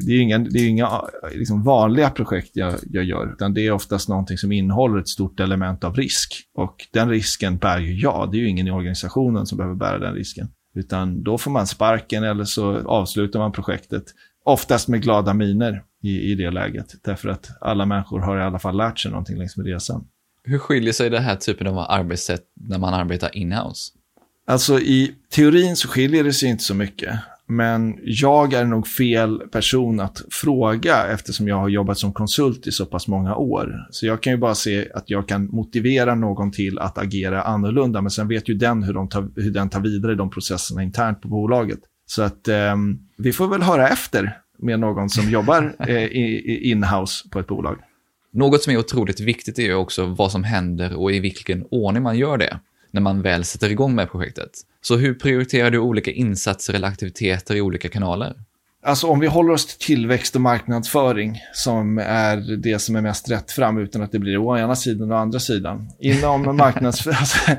[0.06, 1.02] det är inga, det är inga
[1.34, 5.40] liksom vanliga projekt jag, jag gör, utan det är oftast någonting som innehåller ett stort
[5.40, 6.44] element av risk.
[6.54, 10.00] Och den risken bär ju jag, det är ju ingen i organisationen som behöver bära
[10.00, 10.50] den risken.
[10.80, 14.04] Utan då får man sparken eller så avslutar man projektet.
[14.44, 16.96] Oftast med glada miner i, i det läget.
[17.04, 20.08] Därför att alla människor har i alla fall lärt sig någonting längs med resan.
[20.44, 23.94] Hur skiljer sig det här typen av arbetssätt när man arbetar inhouse?
[24.48, 27.20] Alltså i teorin så skiljer det sig inte så mycket.
[27.52, 32.72] Men jag är nog fel person att fråga eftersom jag har jobbat som konsult i
[32.72, 33.88] så pass många år.
[33.92, 38.02] Så jag kan ju bara se att jag kan motivera någon till att agera annorlunda.
[38.02, 41.22] Men sen vet ju den hur, de tar, hur den tar vidare de processerna internt
[41.22, 41.80] på bolaget.
[42.06, 42.76] Så att eh,
[43.18, 46.08] vi får väl höra efter med någon som jobbar eh,
[46.72, 47.78] in-house på ett bolag.
[48.34, 52.04] Något som är otroligt viktigt är ju också vad som händer och i vilken ordning
[52.04, 52.60] man gör det
[52.92, 54.52] när man väl sätter igång med projektet.
[54.82, 58.36] Så hur prioriterar du olika insatser eller aktiviteter i olika kanaler?
[58.84, 63.32] Alltså om vi håller oss till tillväxt och marknadsföring som är det som är mest
[63.32, 65.90] rätt fram utan att det blir å ena sidan och å andra sidan.
[66.00, 67.52] Inom, marknads alltså,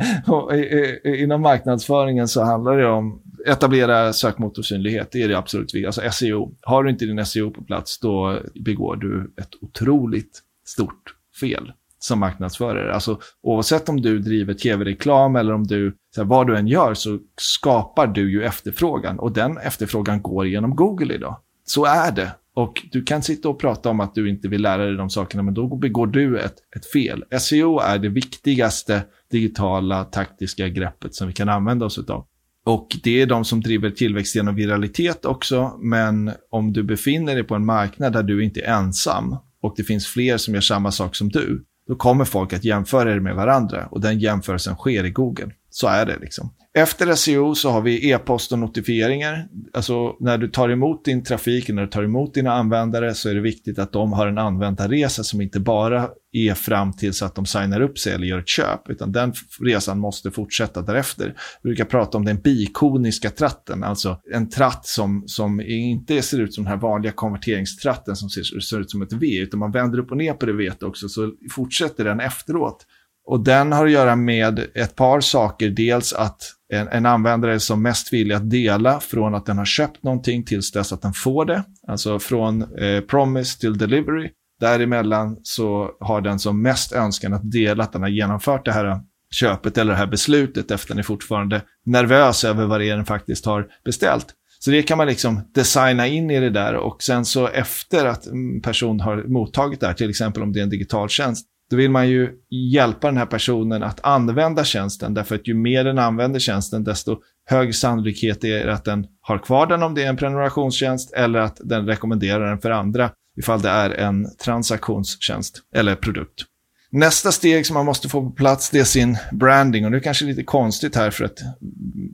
[1.04, 5.12] inom marknadsföringen så handlar det om etablera sökmotorsynlighet.
[5.12, 6.02] Det är det absolut viktigaste.
[6.04, 6.54] Alltså SEO.
[6.62, 12.20] Har du inte din SEO på plats då begår du ett otroligt stort fel som
[12.20, 12.94] marknadsförare.
[12.94, 16.94] Alltså, oavsett om du driver tv-reklam eller om du, så här, vad du än gör,
[16.94, 19.18] så skapar du ju efterfrågan.
[19.18, 21.36] Och den efterfrågan går genom Google idag.
[21.64, 22.32] Så är det.
[22.54, 25.42] Och du kan sitta och prata om att du inte vill lära dig de sakerna,
[25.42, 27.24] men då begår du ett, ett fel.
[27.40, 32.26] SEO är det viktigaste digitala taktiska greppet som vi kan använda oss av.
[32.64, 37.44] Och det är de som driver tillväxt genom viralitet också, men om du befinner dig
[37.44, 40.90] på en marknad där du inte är ensam och det finns fler som gör samma
[40.90, 45.04] sak som du, då kommer folk att jämföra er med varandra och den jämförelsen sker
[45.04, 45.50] i Google.
[45.70, 46.50] Så är det liksom.
[46.74, 49.48] Efter SEO så har vi e-post och notifieringar.
[49.72, 53.34] Alltså när du tar emot din trafik, när du tar emot dina användare så är
[53.34, 57.46] det viktigt att de har en användarresa som inte bara är fram tills att de
[57.46, 61.34] signar upp sig eller gör ett köp, utan den resan måste fortsätta därefter.
[61.62, 66.54] Vi brukar prata om den bikoniska tratten, alltså en tratt som, som inte ser ut
[66.54, 69.98] som den här vanliga konverteringstratten som ser, ser ut som ett V, utan man vänder
[69.98, 72.86] upp och ner på det V också, så fortsätter den efteråt.
[73.26, 75.70] Och den har att göra med ett par saker.
[75.70, 79.64] Dels att en, en, användare är som mest villig att dela från att den har
[79.64, 81.64] köpt någonting tills dess att den får det.
[81.88, 84.30] Alltså från eh, promise till delivery.
[84.60, 89.00] Däremellan så har den som mest önskan att dela att den har genomfört det här
[89.30, 93.04] köpet eller det här beslutet efter den är fortfarande nervös över vad det är den
[93.04, 94.26] faktiskt har beställt.
[94.58, 98.26] Så det kan man liksom designa in i det där och sen så efter att
[98.26, 101.76] en person har mottagit det här, till exempel om det är en digital tjänst, då
[101.76, 105.14] vill man ju hjälpa den här personen att använda tjänsten.
[105.14, 109.38] Därför att ju mer den använder tjänsten, desto högre sannolikhet är det att den har
[109.38, 113.62] kvar den om det är en prenumerationstjänst eller att den rekommenderar den för andra ifall
[113.62, 116.44] det är en transaktionstjänst eller produkt.
[116.92, 119.84] Nästa steg som man måste få på plats det är sin branding.
[119.84, 121.38] Och det är kanske lite konstigt här för att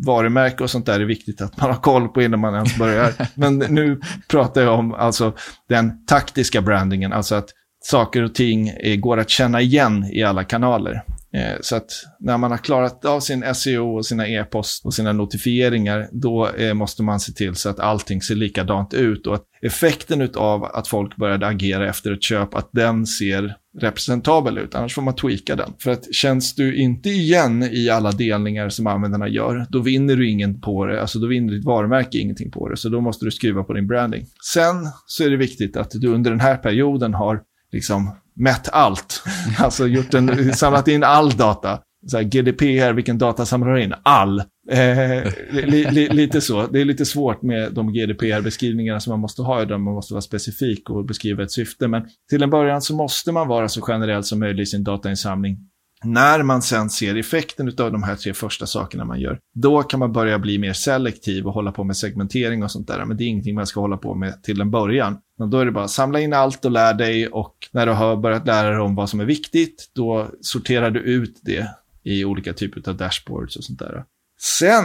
[0.07, 3.13] varumärke och sånt där är viktigt att man har koll på innan man ens börjar.
[3.35, 5.35] Men nu pratar jag om alltså
[5.69, 7.49] den taktiska brandingen, alltså att
[7.91, 11.03] saker och ting eh, går att känna igen i alla kanaler.
[11.33, 15.13] Eh, så att när man har klarat av sin SEO och sina e-post och sina
[15.13, 19.45] notifieringar, då eh, måste man se till så att allting ser likadant ut och att
[19.63, 24.75] effekten av att folk började agera efter ett köp, att den ser representabel ut.
[24.75, 25.73] Annars får man tweaka den.
[25.79, 30.31] För att känns du inte igen i alla delningar som användarna gör, då vinner du
[30.31, 31.01] ingen på det.
[31.01, 32.77] Alltså då vinner ditt varumärke ingenting på det.
[32.77, 34.27] Så då måste du skruva på din branding.
[34.53, 37.41] Sen så är det viktigt att du under den här perioden har
[37.73, 39.23] liksom mätt allt.
[39.59, 41.81] Alltså gjort en, samlat in all data.
[42.07, 43.95] Så här, GDPR, vilken data samlar du in?
[44.03, 44.41] All.
[44.71, 46.67] Eh, li, li, lite så.
[46.67, 50.23] Det är lite svårt med de GDPR-beskrivningarna som man måste ha där man måste vara
[50.23, 51.89] specifik och beskriva ett syfte.
[51.89, 55.59] Men till en början så måste man vara så generell som möjligt i sin datainsamling.
[56.05, 60.01] När man sen ser effekten av de här tre första sakerna man gör, då kan
[60.01, 63.05] man börja bli mer selektiv och hålla på med segmentering och sånt där.
[63.05, 65.19] Men det är ingenting man ska hålla på med till en början.
[65.39, 67.93] Men då är det bara att samla in allt och lär dig och när du
[67.93, 71.71] har börjat lära dig om vad som är viktigt, då sorterar du ut det
[72.03, 74.05] i olika typer av dashboards och sånt där.
[74.39, 74.85] Sen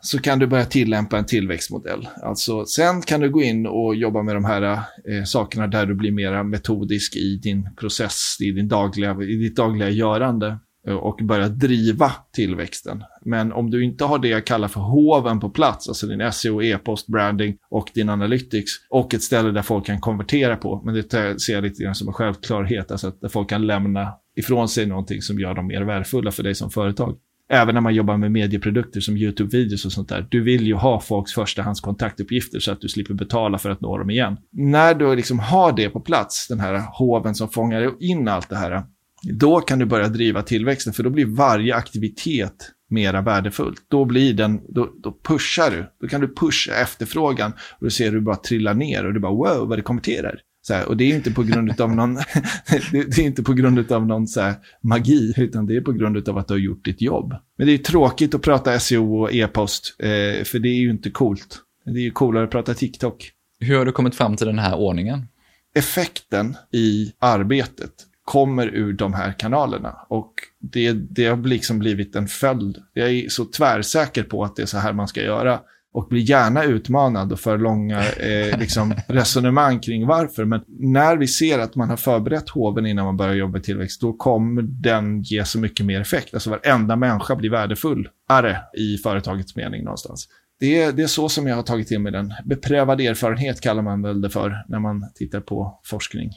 [0.00, 2.08] så kan du börja tillämpa en tillväxtmodell.
[2.22, 5.94] Alltså, sen kan du gå in och jobba med de här eh, sakerna där du
[5.94, 11.20] blir mer metodisk i din process, i, din dagliga, i ditt dagliga görande eh, och
[11.22, 13.04] börja driva tillväxten.
[13.24, 16.62] Men om du inte har det jag kallar för hoven på plats, alltså din SEO,
[16.62, 21.40] e-post, branding och din analytics och ett ställe där folk kan konvertera på, men det
[21.40, 24.86] ser jag lite grann som en självklarhet, alltså att där folk kan lämna ifrån sig
[24.86, 27.16] någonting som gör dem mer värdefulla för dig som företag
[27.50, 30.26] även när man jobbar med medieprodukter som YouTube-videos och sånt där.
[30.30, 34.10] Du vill ju ha folks förstahandskontaktuppgifter så att du slipper betala för att nå dem
[34.10, 34.36] igen.
[34.52, 38.56] När du liksom har det på plats, den här hoven som fångar in allt det
[38.56, 38.82] här,
[39.22, 43.84] då kan du börja driva tillväxten, för då blir varje aktivitet mera värdefullt.
[43.88, 45.86] Då blir den, då, då pushar du.
[46.00, 49.32] Då kan du pusha efterfrågan och då ser du bara trillar ner och du bara
[49.32, 50.40] wow, vad det konverterar
[50.74, 52.14] här, och det är inte på grund av någon,
[52.92, 56.28] det, är inte på grund av någon så här, magi, utan det är på grund
[56.28, 57.34] av att du har gjort ditt jobb.
[57.58, 61.10] Men det är tråkigt att prata SEO och e-post, eh, för det är ju inte
[61.10, 61.58] coolt.
[61.84, 63.30] Det är ju coolare att prata TikTok.
[63.60, 65.26] Hur har du kommit fram till den här ordningen?
[65.74, 67.92] Effekten i arbetet
[68.24, 69.96] kommer ur de här kanalerna.
[70.08, 72.78] Och det, det har liksom blivit en följd.
[72.92, 75.60] Jag är så tvärsäker på att det är så här man ska göra
[75.92, 80.44] och blir gärna utmanad och för långa eh, liksom, resonemang kring varför.
[80.44, 84.00] Men när vi ser att man har förberett hoven innan man börjar jobba med tillväxt,
[84.00, 86.34] då kommer den ge så mycket mer effekt.
[86.34, 90.28] Alltså varenda människa blir värdefullare i företagets mening någonstans.
[90.60, 92.34] Det är, det är så som jag har tagit till mig den.
[92.44, 96.30] Beprövad erfarenhet kallar man väl det för när man tittar på forskning.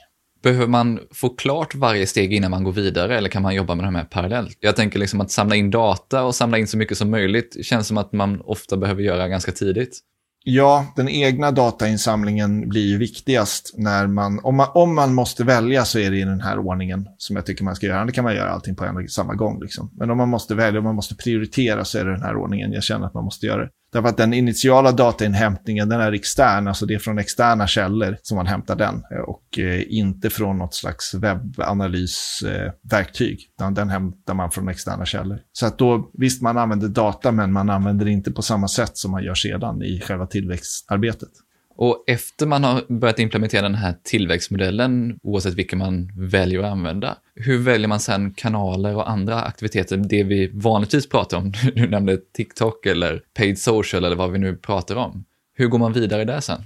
[0.44, 3.86] Behöver man få klart varje steg innan man går vidare eller kan man jobba med
[3.86, 4.58] de här parallellt?
[4.60, 7.88] Jag tänker liksom att samla in data och samla in så mycket som möjligt känns
[7.88, 10.00] som att man ofta behöver göra ganska tidigt.
[10.46, 15.86] Ja, den egna datainsamlingen blir ju viktigast när man om, man, om man måste välja
[15.86, 18.06] så är det i den här ordningen som jag tycker man ska göra.
[18.06, 19.62] Det kan man göra allting på en samma gång.
[19.62, 19.92] Liksom.
[19.94, 22.74] Men om man måste välja, om man måste prioritera så är det den här ordningen
[22.74, 23.62] jag känner att man måste göra.
[23.62, 23.70] det.
[23.94, 28.36] Därför att den initiala datainhämtningen, den är extern, alltså det är från externa källor som
[28.36, 34.52] man hämtar den eh, och eh, inte från något slags webbanalysverktyg, utan den hämtar man
[34.52, 35.40] från externa källor.
[35.52, 38.98] Så att då, visst man använder data, men man använder det inte på samma sätt
[38.98, 41.30] som man gör sedan i själva tillväxtarbetet.
[41.76, 47.18] Och efter man har börjat implementera den här tillväxtmodellen, oavsett vilken man väljer att använda,
[47.36, 52.18] hur väljer man sen kanaler och andra aktiviteter, det vi vanligtvis pratar om, du nämnde
[52.18, 55.26] TikTok eller paid social eller vad vi nu pratar om.
[55.56, 56.62] Hur går man vidare där sen?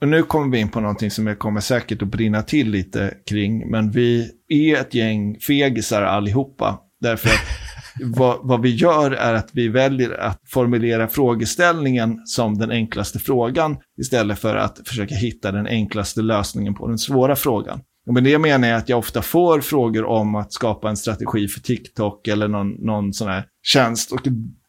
[0.00, 3.14] Och nu kommer vi in på någonting som jag kommer säkert att brinna till lite
[3.26, 6.80] kring, men vi är ett gäng fegisar allihopa.
[7.00, 7.34] Därför att
[8.00, 13.76] vad, vad, vi gör är att vi väljer att formulera frågeställningen som den enklaste frågan
[14.00, 17.80] istället för att försöka hitta den enklaste lösningen på den svåra frågan.
[18.06, 21.48] Och med det menar jag att jag ofta får frågor om att skapa en strategi
[21.48, 24.12] för TikTok eller någon, någon sån här tjänst.
[24.12, 24.20] Och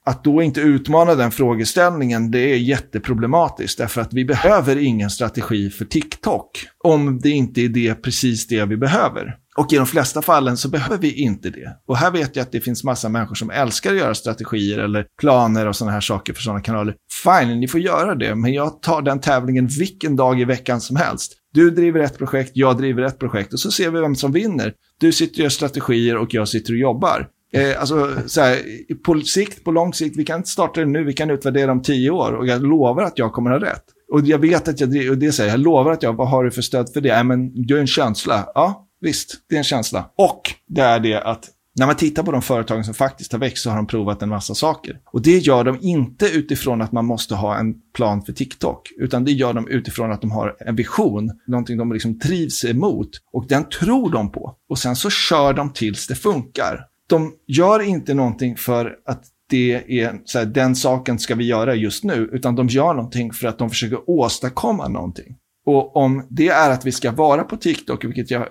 [0.06, 3.78] att då inte utmana den frågeställningen, det är jätteproblematiskt.
[3.78, 6.50] Därför att vi behöver ingen strategi för TikTok.
[6.84, 9.36] Om det inte är det, precis det vi behöver.
[9.58, 11.78] Och i de flesta fallen så behöver vi inte det.
[11.88, 15.06] Och här vet jag att det finns massa människor som älskar att göra strategier eller
[15.20, 16.96] planer och sådana här saker för sådana kanaler.
[17.24, 20.96] Fine, ni får göra det, men jag tar den tävlingen vilken dag i veckan som
[20.96, 21.34] helst.
[21.54, 24.74] Du driver ett projekt, jag driver ett projekt och så ser vi vem som vinner.
[25.00, 27.28] Du sitter och gör strategier och jag sitter och jobbar.
[27.54, 28.58] Eh, alltså, så här,
[29.04, 31.82] på sikt, på lång sikt, vi kan inte starta det nu, vi kan utvärdera om
[31.82, 33.84] tio år och jag lovar att jag kommer ha rätt.
[34.12, 36.52] Och jag vet att jag, och det säger jag, lovar att jag, vad har du
[36.52, 37.14] för stöd för det?
[37.14, 38.46] Nej, men du är en känsla.
[38.54, 40.10] Ja, visst, det är en känsla.
[40.16, 43.64] Och det är det att när man tittar på de företagen som faktiskt har växt
[43.64, 45.00] så har de provat en massa saker.
[45.06, 49.26] Och det gör de inte utifrån att man måste ha en plan för TikTok, utan
[49.26, 53.48] det gör de utifrån att de har en vision, någonting de liksom trivs emot och
[53.48, 54.56] den tror de på.
[54.70, 56.86] Och sen så kör de tills det funkar.
[57.08, 61.76] De gör inte någonting för att det är så här, den saken ska vi göra
[61.76, 65.36] just nu, utan de gör någonting för att de försöker åstadkomma någonting.
[65.66, 68.48] Och om det är att vi ska vara på TikTok, vilket jag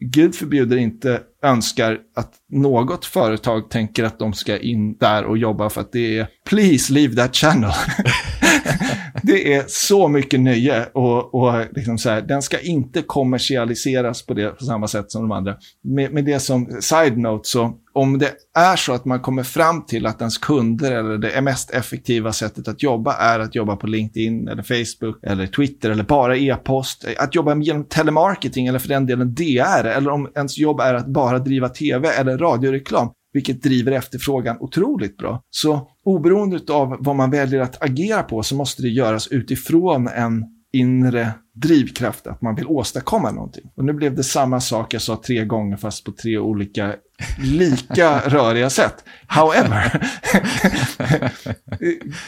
[0.00, 5.70] Gud förbjuder inte önskar att något företag tänker att de ska in där och jobba
[5.70, 7.72] för att det är please leave that channel.
[9.22, 14.34] det är så mycket nöje och, och liksom så här, den ska inte kommersialiseras på,
[14.34, 15.56] det, på samma sätt som de andra.
[15.84, 20.06] Med, med det som side-note så om det är så att man kommer fram till
[20.06, 24.48] att ens kunder eller det mest effektiva sättet att jobba är att jobba på LinkedIn
[24.48, 29.34] eller Facebook eller Twitter eller bara e-post, att jobba genom telemarketing eller för den delen
[29.34, 34.56] DR eller om ens jobb är att bara driva tv eller radioreklam, vilket driver efterfrågan
[34.60, 35.42] otroligt bra.
[35.50, 40.44] Så oberoende av vad man väljer att agera på så måste det göras utifrån en
[40.72, 43.70] inre drivkraft att man vill åstadkomma någonting.
[43.76, 46.94] Och nu blev det samma sak jag sa tre gånger fast på tre olika
[47.42, 49.04] lika röriga sätt.
[49.26, 50.10] However,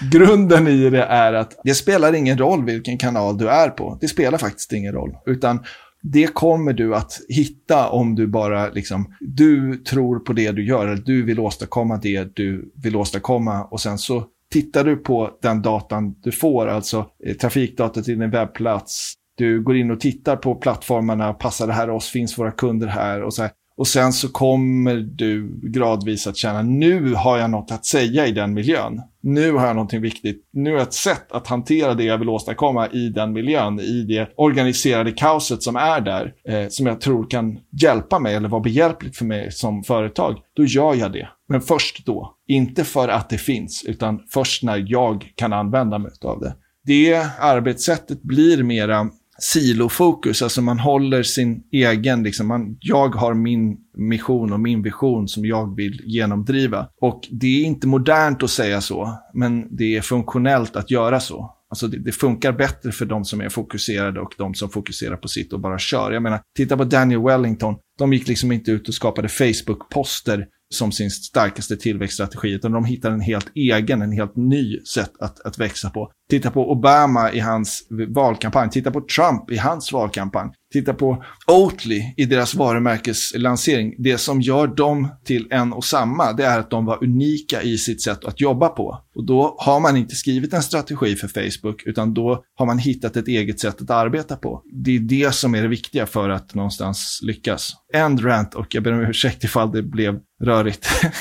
[0.11, 3.99] grunden i det är att det spelar ingen roll vilken kanal du är på.
[4.01, 5.17] Det spelar faktiskt ingen roll.
[5.27, 5.65] Utan
[6.03, 10.87] det kommer du att hitta om du bara liksom, du tror på det du gör,
[10.87, 15.63] eller du vill åstadkomma det du vill åstadkomma och sen så tittar du på den
[15.63, 20.55] datan du får, alltså eh, trafikdata till din webbplats, du går in och tittar på
[20.55, 23.51] plattformarna, passar det här oss, finns våra kunder här och så här.
[23.77, 28.33] Och sen så kommer du gradvis att känna, nu har jag något att säga i
[28.33, 29.01] den miljön.
[29.23, 30.49] Nu har jag någonting viktigt.
[30.53, 34.03] Nu har jag ett sätt att hantera det jag vill åstadkomma i den miljön, i
[34.03, 38.61] det organiserade kaoset som är där, eh, som jag tror kan hjälpa mig eller vara
[38.61, 40.39] behjälpligt för mig som företag.
[40.57, 41.29] Då gör jag det.
[41.49, 42.35] Men först då.
[42.49, 46.55] Inte för att det finns, utan först när jag kan använda mig av det.
[46.85, 49.11] Det arbetssättet blir mera
[49.43, 55.29] silofokus, alltså man håller sin egen, liksom man, jag har min mission och min vision
[55.29, 56.89] som jag vill genomdriva.
[57.01, 61.57] Och det är inte modernt att säga så, men det är funktionellt att göra så.
[61.69, 65.29] Alltså det, det, funkar bättre för de som är fokuserade och de som fokuserar på
[65.29, 66.13] sitt och bara kör.
[66.13, 67.75] Jag menar, titta på Daniel Wellington.
[67.99, 73.11] De gick liksom inte ut och skapade Facebook-poster som sin starkaste tillväxtstrategi, utan de hittar
[73.11, 76.11] en helt egen, en helt ny sätt att, att växa på.
[76.31, 82.15] Titta på Obama i hans valkampanj, titta på Trump i hans valkampanj, titta på Oatly
[82.17, 83.95] i deras varumärkeslansering.
[83.99, 87.79] Det som gör dem till en och samma, det är att de var unika i
[87.79, 88.99] sitt sätt att jobba på.
[89.15, 93.17] Och då har man inte skrivit en strategi för Facebook, utan då har man hittat
[93.17, 94.63] ett eget sätt att arbeta på.
[94.73, 97.73] Det är det som är det viktiga för att någonstans lyckas.
[97.95, 100.89] End rant, och jag ber om ursäkt ifall det blev rörigt.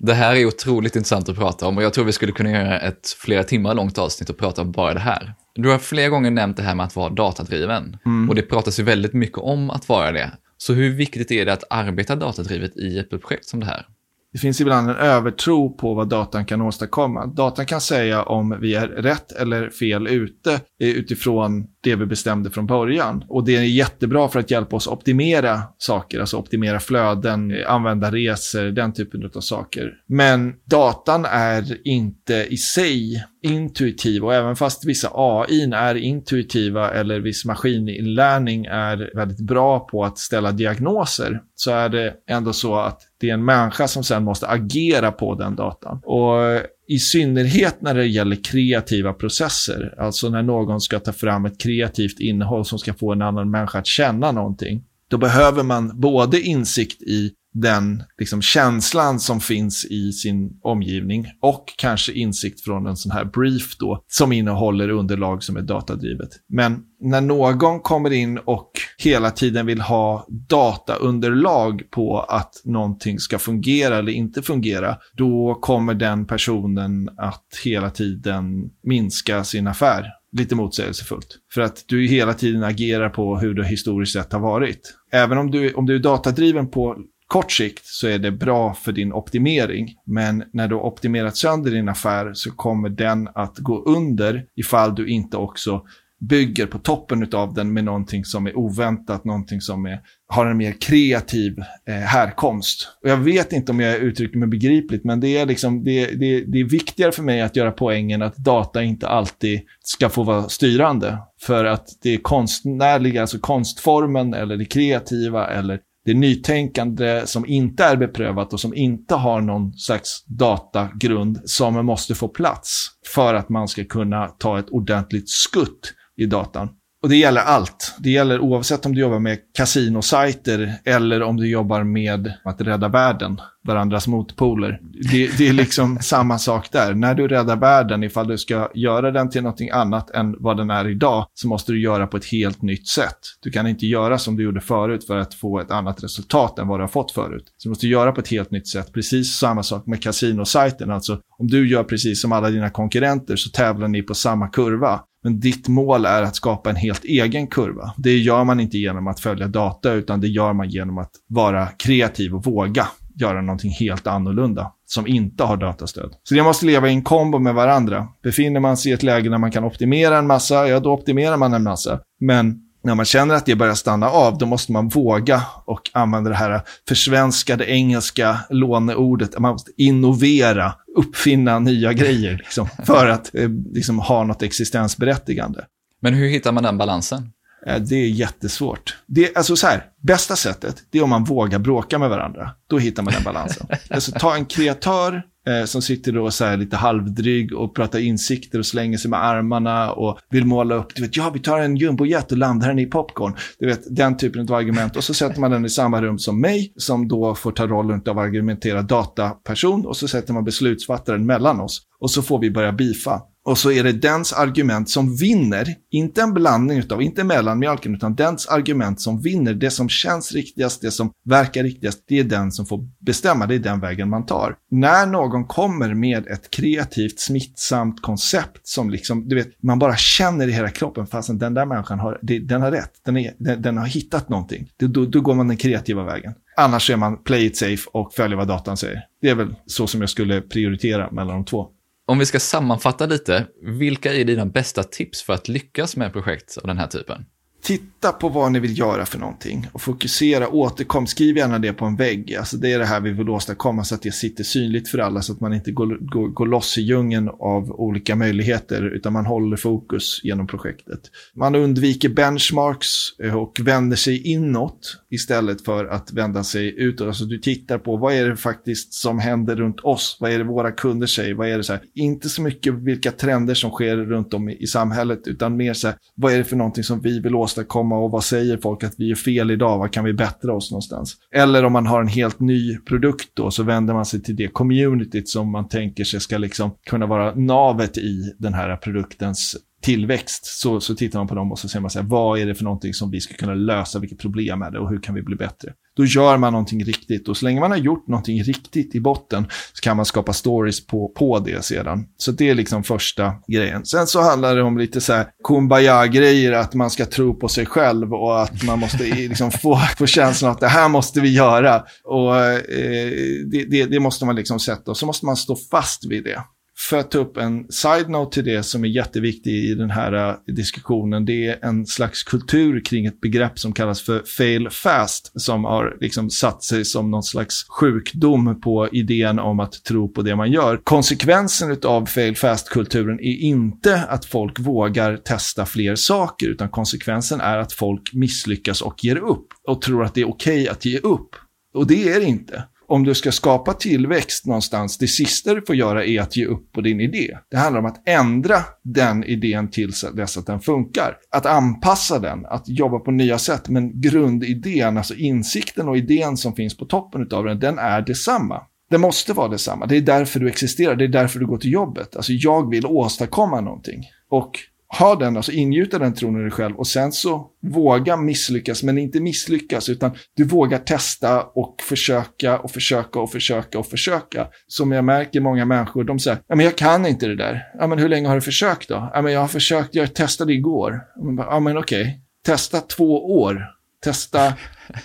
[0.00, 2.80] Det här är otroligt intressant att prata om och jag tror vi skulle kunna göra
[2.80, 5.34] ett flera timmar långt avsnitt och prata om bara det här.
[5.62, 8.28] Du har flera gånger nämnt det här med att vara datadriven mm.
[8.28, 10.32] och det pratas ju väldigt mycket om att vara det.
[10.56, 13.86] Så hur viktigt är det att arbeta datadrivet i ett projekt som det här?
[14.32, 17.26] Det finns ibland en övertro på vad datan kan åstadkomma.
[17.26, 22.66] Datan kan säga om vi är rätt eller fel ute utifrån det vi bestämde från
[22.66, 23.24] början.
[23.28, 28.10] Och det är jättebra för att hjälpa oss optimera saker, alltså optimera flöden, eh, använda
[28.10, 29.94] resor, den typen av saker.
[30.06, 37.20] Men datan är inte i sig intuitiv och även fast vissa AI är intuitiva eller
[37.20, 43.00] viss maskininlärning är väldigt bra på att ställa diagnoser så är det ändå så att
[43.20, 46.00] det är en människa som sen måste agera på den datan.
[46.04, 51.60] Och i synnerhet när det gäller kreativa processer, alltså när någon ska ta fram ett
[51.60, 56.40] kreativt innehåll som ska få en annan människa att känna någonting, då behöver man både
[56.40, 62.96] insikt i den liksom, känslan som finns i sin omgivning och kanske insikt från en
[62.96, 66.28] sån här brief då som innehåller underlag som är datadrivet.
[66.48, 73.38] Men när någon kommer in och hela tiden vill ha dataunderlag på att någonting ska
[73.38, 80.54] fungera eller inte fungera, då kommer den personen att hela tiden minska sin affär lite
[80.54, 81.38] motsägelsefullt.
[81.54, 84.94] För att du hela tiden agerar på hur det historiskt sett har varit.
[85.12, 86.96] Även om du, om du är datadriven på
[87.28, 89.94] kort sikt så är det bra för din optimering.
[90.06, 94.94] Men när du har optimerat sönder din affär så kommer den att gå under ifall
[94.94, 95.82] du inte också
[96.20, 100.56] bygger på toppen av den med någonting som är oväntat, någonting som är, har en
[100.56, 101.58] mer kreativ
[101.88, 102.88] eh, härkomst.
[103.02, 106.40] Och jag vet inte om jag uttrycker mig begripligt, men det är, liksom, det, det,
[106.40, 110.48] det är viktigare för mig att göra poängen att data inte alltid ska få vara
[110.48, 111.18] styrande.
[111.40, 117.96] För att det konstnärliga, alltså konstformen eller det kreativa eller det nytänkande som inte är
[117.96, 123.68] beprövat och som inte har någon slags datagrund som måste få plats för att man
[123.68, 126.68] ska kunna ta ett ordentligt skutt i datan.
[127.02, 127.94] Och det gäller allt.
[127.98, 132.88] Det gäller oavsett om du jobbar med kasinosajter eller om du jobbar med att rädda
[132.88, 134.80] världen, varandras motpoler.
[135.10, 136.94] Det, det, är liksom samma sak där.
[136.94, 140.70] När du räddar världen, ifall du ska göra den till någonting annat än vad den
[140.70, 143.18] är idag, så måste du göra på ett helt nytt sätt.
[143.40, 146.68] Du kan inte göra som du gjorde förut för att få ett annat resultat än
[146.68, 147.44] vad du har fått förut.
[147.56, 148.92] Så du måste göra på ett helt nytt sätt.
[148.92, 150.90] Precis samma sak med kasinosajten.
[150.90, 155.00] Alltså, om du gör precis som alla dina konkurrenter så tävlar ni på samma kurva.
[155.28, 157.94] Men ditt mål är att skapa en helt egen kurva.
[157.96, 161.66] Det gör man inte genom att följa data, utan det gör man genom att vara
[161.66, 166.10] kreativ och våga göra någonting helt annorlunda som inte har datastöd.
[166.22, 168.08] Så det måste leva i en kombo med varandra.
[168.22, 171.36] Befinner man sig i ett läge där man kan optimera en massa, ja då optimerar
[171.36, 172.00] man en massa.
[172.20, 176.30] Men när man känner att det börjar stanna av, då måste man våga och använda
[176.30, 179.38] det här försvenskade engelska låneordet.
[179.38, 185.64] Man måste innovera, uppfinna nya grejer liksom, för att eh, liksom, ha något existensberättigande.
[186.00, 187.32] Men hur hittar man den balansen?
[187.66, 188.96] Eh, det är jättesvårt.
[189.06, 192.50] Det, alltså så här, bästa sättet, det är om man vågar bråka med varandra.
[192.66, 193.66] Då hittar man den balansen.
[193.90, 198.58] alltså ta en kreatör eh, som sitter då så här lite halvdryg och pratar insikter
[198.58, 201.76] och slänger sig med armarna och vill måla upp, du vet, ja vi tar en
[201.76, 203.34] jumbojet och landar den i popcorn.
[203.58, 204.96] Du vet, den typen av argument.
[204.96, 208.02] Och så sätter man den i samma rum som mig, som då får ta rollen
[208.08, 209.86] av argumentera dataperson.
[209.86, 211.82] Och så sätter man beslutsfattaren mellan oss.
[212.00, 213.22] Och så får vi börja bifa.
[213.48, 218.14] Och så är det dens argument som vinner, inte en blandning utav, inte mellanmjölken, utan
[218.14, 222.52] dens argument som vinner, det som känns riktigast, det som verkar riktigast, det är den
[222.52, 224.56] som får bestämma, det är den vägen man tar.
[224.70, 230.48] När någon kommer med ett kreativt, smittsamt koncept som liksom, du vet, man bara känner
[230.48, 233.78] i hela kroppen, fastän den där människan har, den har rätt, den, är, den, den
[233.78, 236.34] har hittat någonting, då, då går man den kreativa vägen.
[236.56, 239.00] Annars är man play it safe och följer vad datan säger.
[239.22, 241.68] Det är väl så som jag skulle prioritera mellan de två.
[242.10, 246.56] Om vi ska sammanfatta lite, vilka är dina bästa tips för att lyckas med projekt
[246.56, 247.24] av den här typen?
[247.62, 251.84] Titta på vad ni vill göra för någonting och fokusera, återkom, skriv gärna det på
[251.84, 252.34] en vägg.
[252.34, 255.22] Alltså det är det här vi vill åstadkomma så att det sitter synligt för alla
[255.22, 259.26] så att man inte går, går, går loss i djungeln av olika möjligheter utan man
[259.26, 261.00] håller fokus genom projektet.
[261.34, 267.06] Man undviker benchmarks eh, och vänder sig inåt istället för att vända sig utåt.
[267.06, 270.16] Alltså du tittar på vad är det faktiskt som händer runt oss?
[270.20, 271.34] Vad är det våra kunder säger?
[271.34, 271.82] Vad är det så här?
[271.94, 275.88] Inte så mycket vilka trender som sker runt om i, i samhället utan mer så
[275.88, 278.84] här, vad är det för någonting som vi vill åstadkomma åstadkomma och vad säger folk
[278.84, 281.16] att vi är fel idag, vad kan vi bättra oss någonstans?
[281.34, 284.48] Eller om man har en helt ny produkt då så vänder man sig till det
[284.48, 290.46] communityt som man tänker sig ska liksom kunna vara navet i den här produktens tillväxt
[290.46, 292.54] så, så tittar man på dem och så ser man så här, vad är det
[292.54, 295.22] för någonting som vi ska kunna lösa, vilket problem är det och hur kan vi
[295.22, 295.72] bli bättre?
[295.96, 299.46] Då gör man någonting riktigt och så länge man har gjort någonting riktigt i botten
[299.72, 302.06] så kan man skapa stories på, på det sedan.
[302.16, 303.84] Så det är liksom första grejen.
[303.84, 307.66] Sen så handlar det om lite så här kumbaya-grejer, att man ska tro på sig
[307.66, 311.82] själv och att man måste liksom få, få känslan att det här måste vi göra.
[312.04, 313.10] Och eh,
[313.50, 316.42] det, det, det måste man liksom sätta och så måste man stå fast vid det
[316.78, 320.54] för att ta upp en side-note till det som är jätteviktig i den här eh,
[320.54, 325.64] diskussionen, det är en slags kultur kring ett begrepp som kallas för fail fast, som
[325.64, 330.36] har liksom satt sig som någon slags sjukdom på idén om att tro på det
[330.36, 330.80] man gör.
[330.84, 337.58] Konsekvensen av fail fast-kulturen är inte att folk vågar testa fler saker, utan konsekvensen är
[337.58, 340.98] att folk misslyckas och ger upp och tror att det är okej okay att ge
[340.98, 341.36] upp.
[341.74, 345.76] Och det är det inte om du ska skapa tillväxt någonstans, det sista du får
[345.76, 347.38] göra är att ge upp på din idé.
[347.50, 351.16] Det handlar om att ändra den idén tills dess att den funkar.
[351.30, 353.68] Att anpassa den, att jobba på nya sätt.
[353.68, 358.62] Men grundidén, alltså insikten och idén som finns på toppen av den, den är detsamma.
[358.90, 359.86] Det måste vara detsamma.
[359.86, 362.16] Det är därför du existerar, det är därför du går till jobbet.
[362.16, 364.02] Alltså jag vill åstadkomma någonting.
[364.30, 364.50] Och
[364.98, 368.98] ha den, alltså ingjuta den tron i dig själv och sen så våga misslyckas, men
[368.98, 374.46] inte misslyckas, utan du vågar testa och försöka och försöka och försöka och försöka.
[374.66, 377.62] Som jag märker många människor, de säger, ja men jag kan inte det där.
[377.78, 379.10] Ja men hur länge har du försökt då?
[379.14, 381.00] Ja men jag har försökt, jag testade igår.
[381.36, 382.14] Ja men okej, okay.
[382.44, 383.64] testa två år.
[384.04, 384.52] Testa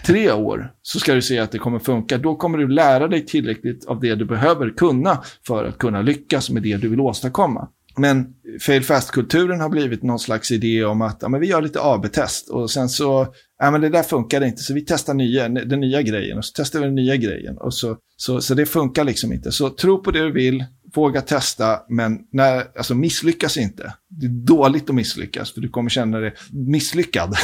[0.05, 2.17] tre år så ska du se att det kommer funka.
[2.17, 6.49] Då kommer du lära dig tillräckligt av det du behöver kunna för att kunna lyckas
[6.49, 7.67] med det du vill åstadkomma.
[7.97, 8.27] Men
[8.61, 12.49] fail fast-kulturen har blivit någon slags idé om att ja, men vi gör lite AB-test
[12.49, 13.27] och sen så,
[13.59, 16.51] ja men det där funkar inte så vi testar nya, den nya grejen och så
[16.55, 17.57] testar vi den nya grejen.
[17.57, 19.51] Och så, så, så det funkar liksom inte.
[19.51, 20.65] Så tro på det du vill,
[20.95, 23.93] våga testa, men när, alltså misslyckas inte.
[24.09, 27.29] Det är dåligt att misslyckas, för du kommer känna dig misslyckad.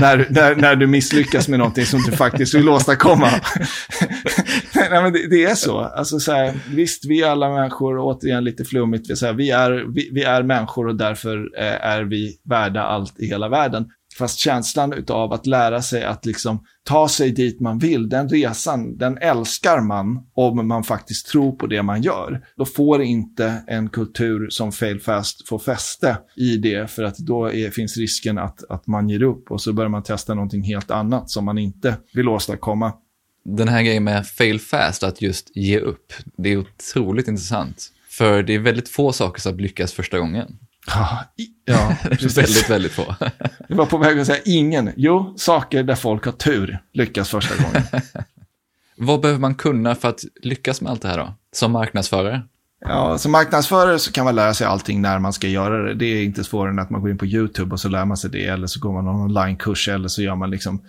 [0.00, 3.30] när, när, när du misslyckas med någonting som du faktiskt vill åstadkomma.
[4.90, 5.78] Nej, men det, det, är så.
[5.78, 9.50] Alltså, så här, visst, vi är alla människor, återigen lite flummigt, vi, så här, vi,
[9.50, 13.86] är, vi, vi är människor och därför eh, är vi värda allt i hela världen.
[14.18, 18.96] Fast känslan av att lära sig att liksom ta sig dit man vill, den resan,
[18.96, 22.44] den älskar man om man faktiskt tror på det man gör.
[22.56, 27.52] Då får inte en kultur som fail fast få fäste i det, för att då
[27.52, 30.90] är, finns risken att, att man ger upp och så börjar man testa någonting helt
[30.90, 32.92] annat som man inte vill åstadkomma.
[33.56, 37.92] Den här grejen med fail fast, att just ge upp, det är otroligt intressant.
[38.08, 40.58] För det är väldigt få saker som lyckas första gången.
[40.86, 41.24] Ja,
[41.64, 43.14] ja väldigt, väldigt få.
[43.68, 44.92] Jag var på väg att säga ingen.
[44.96, 47.82] Jo, saker där folk har tur lyckas första gången.
[48.96, 51.34] Vad behöver man kunna för att lyckas med allt det här då?
[51.52, 52.42] Som marknadsförare?
[52.80, 55.94] Ja, som marknadsförare så kan man lära sig allting när man ska göra det.
[55.94, 58.16] Det är inte svårare än att man går in på YouTube och så lär man
[58.16, 58.46] sig det.
[58.46, 60.82] Eller så går man någon onlinekurs eller så gör man liksom...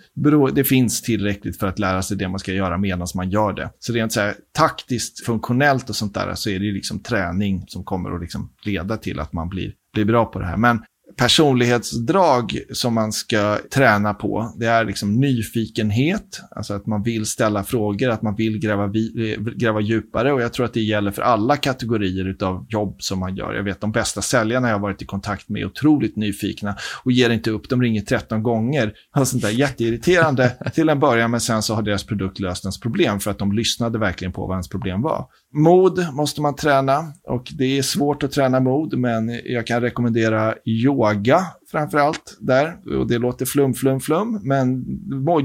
[0.52, 3.70] Det finns tillräckligt för att lära sig det man ska göra medan man gör det.
[3.78, 7.84] Så rent så här taktiskt, funktionellt och sånt där så är det liksom träning som
[7.84, 10.56] kommer att liksom leda till att man blir, blir bra på det här.
[10.56, 10.82] Men
[11.20, 14.52] personlighetsdrag som man ska träna på.
[14.56, 19.36] Det är liksom nyfikenhet, alltså att man vill ställa frågor, att man vill gräva, vi,
[19.56, 20.32] gräva djupare.
[20.32, 23.54] Och jag tror att det gäller för alla kategorier av jobb som man gör.
[23.54, 27.12] Jag vet de bästa säljarna jag har varit i kontakt med är otroligt nyfikna och
[27.12, 27.68] ger inte upp.
[27.68, 28.92] De ringer 13 gånger.
[29.10, 32.80] Alltså sånt där jätteirriterande till en början, men sen så har deras produkt löst ens
[32.80, 35.26] problem för att de lyssnade verkligen på vad ens problem var.
[35.52, 40.54] Mod måste man träna och det är svårt att träna mod, men jag kan rekommendera
[40.64, 42.76] yoga framför allt där.
[42.98, 44.84] Och det låter flum, flum, flum, men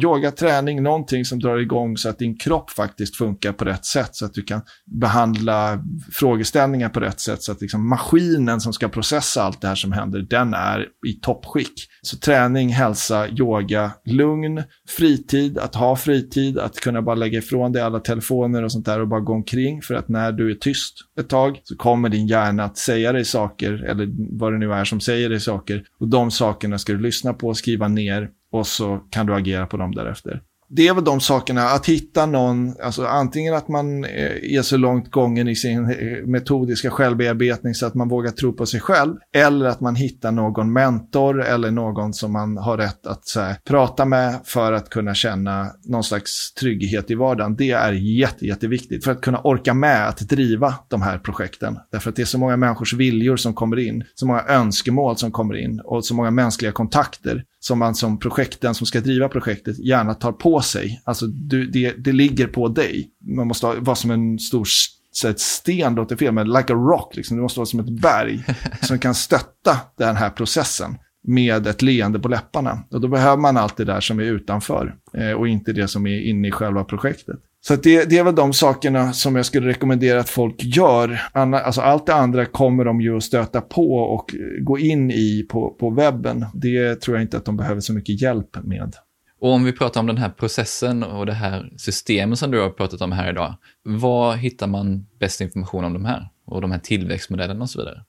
[0.02, 4.10] yoga, träning, någonting som drar igång så att din kropp faktiskt funkar på rätt sätt,
[4.16, 8.88] så att du kan behandla frågeställningar på rätt sätt, så att liksom maskinen som ska
[8.88, 11.74] processa allt det här som händer, den är i toppskick.
[12.02, 14.64] Så träning, hälsa, yoga, lugn,
[14.98, 19.02] fritid, att ha fritid, att kunna bara lägga ifrån dig alla telefoner och sånt där
[19.02, 22.28] och bara gå omkring, för att när du är tyst ett tag så kommer din
[22.28, 26.08] hjärna att säga dig saker, eller vad det nu är som säger dig saker, och
[26.16, 29.96] de sakerna ska du lyssna på, skriva ner och så kan du agera på dem
[29.96, 34.62] därefter det är väl de sakerna, att hitta någon, alltså antingen att man eh, är
[34.62, 38.80] så långt gången i sin eh, metodiska självbearbetning så att man vågar tro på sig
[38.80, 43.56] själv, eller att man hittar någon mentor eller någon som man har rätt att här,
[43.68, 47.56] prata med för att kunna känna någon slags trygghet i vardagen.
[47.56, 51.78] Det är jätte, jätteviktigt för att kunna orka med att driva de här projekten.
[51.92, 55.32] Därför att det är så många människors viljor som kommer in, så många önskemål som
[55.32, 59.80] kommer in och så många mänskliga kontakter som man som projekten som ska driva projektet
[59.80, 61.02] gärna tar på sig.
[61.04, 63.10] Alltså du, det, det ligger på dig.
[63.38, 64.68] Man måste vara som en stor
[65.12, 67.38] så ett sten låter fel, men like a rock, liksom.
[67.38, 68.44] det måste vara som ett berg
[68.82, 70.98] som kan stötta den här processen
[71.28, 72.84] med ett leende på läpparna.
[72.92, 76.08] Och då behöver man allt det där som är utanför eh, och inte det som
[76.08, 77.40] är inne i själva projektet.
[77.68, 81.22] Så det, det, är väl de sakerna som jag skulle rekommendera att folk gör.
[81.32, 85.46] Anna, alltså allt det andra kommer de ju att stöta på och gå in i
[85.50, 86.46] på, på webben.
[86.54, 88.96] Det tror jag inte att de behöver så mycket hjälp med.
[89.42, 92.70] Och om vi pratar om den här processen och det här systemet som du har
[92.70, 93.56] pratat om här idag.
[93.84, 96.30] Var hittar man bäst information om de här?
[96.48, 98.04] Och de här tillväxtmodellerna och så vidare?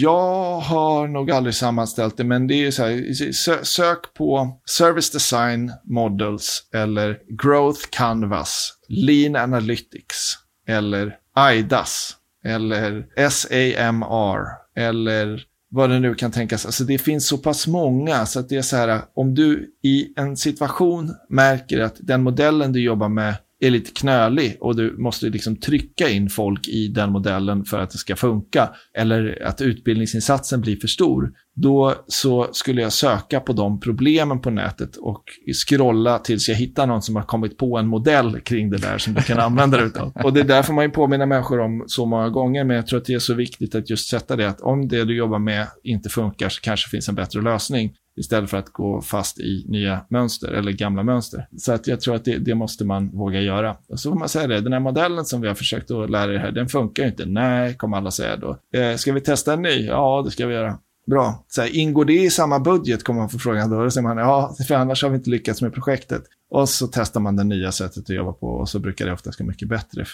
[0.00, 5.72] Jag har nog aldrig sammanställt det, men det är så här, sök på Service Design
[5.84, 10.34] Models eller Growth Canvas, Lean Analytics
[10.68, 11.16] eller
[11.52, 16.66] IDAS eller SAMR eller vad det nu kan tänkas.
[16.66, 20.12] Alltså det finns så pass många så att det är så här, om du i
[20.16, 23.34] en situation märker att den modellen du jobbar med
[23.66, 27.90] är lite knölig och du måste liksom trycka in folk i den modellen för att
[27.90, 28.70] det ska funka.
[28.98, 31.32] Eller att utbildningsinsatsen blir för stor.
[31.56, 35.22] Då så skulle jag söka på de problemen på nätet och
[35.66, 39.14] scrolla tills jag hittar någon som har kommit på en modell kring det där som
[39.14, 40.12] du kan använda dig utav.
[40.24, 42.98] Och det där får man ju påminna människor om så många gånger, men jag tror
[42.98, 45.66] att det är så viktigt att just sätta det att om det du jobbar med
[45.82, 50.00] inte funkar så kanske finns en bättre lösning istället för att gå fast i nya
[50.08, 51.48] mönster eller gamla mönster.
[51.58, 53.76] Så att jag tror att det, det, måste man våga göra.
[53.88, 56.34] Och så får man säga det, den här modellen som vi har försökt att lära
[56.34, 57.26] er här, den funkar ju inte.
[57.26, 58.78] Nej, kommer alla säga då.
[58.78, 59.86] Eh, ska vi testa en ny?
[59.86, 60.78] Ja, det ska vi göra.
[61.06, 61.44] Bra.
[61.48, 63.82] Så här, ingår det i samma budget kommer man få frågan då.
[63.82, 66.22] Då säger man ja, för annars har vi inte lyckats med projektet.
[66.50, 69.38] Och så testar man det nya sättet att jobba på och så brukar det oftast
[69.38, 70.06] gå mycket bättre.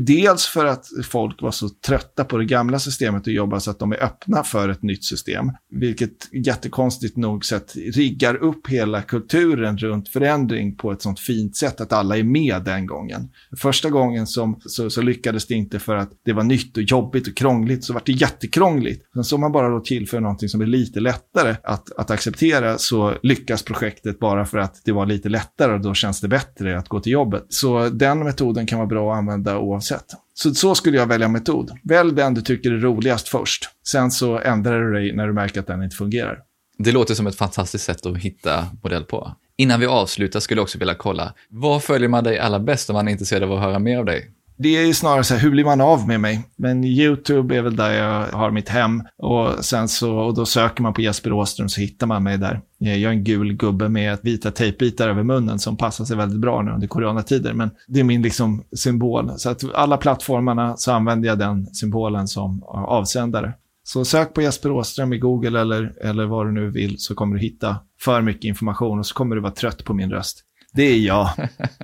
[0.00, 3.78] Dels för att folk var så trötta på det gamla systemet att jobba så att
[3.78, 5.50] de är öppna för ett nytt system.
[5.70, 11.80] Vilket jättekonstigt nog sett riggar upp hela kulturen runt förändring på ett sånt fint sätt
[11.80, 13.28] att alla är med den gången.
[13.56, 17.28] Första gången som, så, så lyckades det inte för att det var nytt och jobbigt
[17.28, 19.04] och krångligt så var det jättekrångligt.
[19.14, 23.14] Sen så man bara då tillför någonting som är lite lättare att, att acceptera så
[23.22, 26.78] lyckas projektet bara för att det var lite lättare lättare och då känns det bättre
[26.78, 27.46] att gå till jobbet.
[27.48, 30.04] Så den metoden kan vara bra att använda oavsett.
[30.34, 31.70] Så, så skulle jag välja metod.
[31.82, 33.68] Välj den du tycker är roligast först.
[33.88, 36.38] Sen så ändrar du dig när du märker att den inte fungerar.
[36.78, 39.32] Det låter som ett fantastiskt sätt att hitta modell på.
[39.56, 42.94] Innan vi avslutar skulle jag också vilja kolla, var följer man dig allra bäst om
[42.94, 44.30] man är intresserad av att höra mer av dig?
[44.56, 46.42] Det är snarare så här, hur blir man av med mig?
[46.56, 49.02] Men YouTube är väl där jag har mitt hem.
[49.18, 52.60] Och sen så, och då söker man på Jesper Åström så hittar man mig där.
[52.88, 56.62] Jag är en gul gubbe med vita tejpbitar över munnen som passar sig väldigt bra
[56.62, 57.52] nu under coronatider.
[57.52, 59.30] Men det är min liksom symbol.
[59.36, 63.52] Så att alla plattformarna så använder jag den symbolen som avsändare.
[63.84, 67.36] Så sök på Jesper Åström i Google eller, eller vad du nu vill så kommer
[67.36, 70.44] du hitta för mycket information och så kommer du vara trött på min röst.
[70.72, 71.28] Det är jag.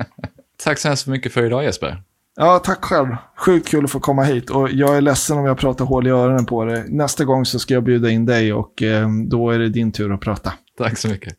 [0.65, 2.03] Tack så hemskt mycket för idag Jesper.
[2.37, 3.17] Ja, tack själv.
[3.37, 4.51] Sjukt kul att få komma hit.
[4.51, 6.85] Och jag är ledsen om jag pratar hål i öronen på dig.
[6.89, 10.13] Nästa gång så ska jag bjuda in dig och eh, då är det din tur
[10.15, 10.53] att prata.
[10.81, 11.37] Tack så mycket.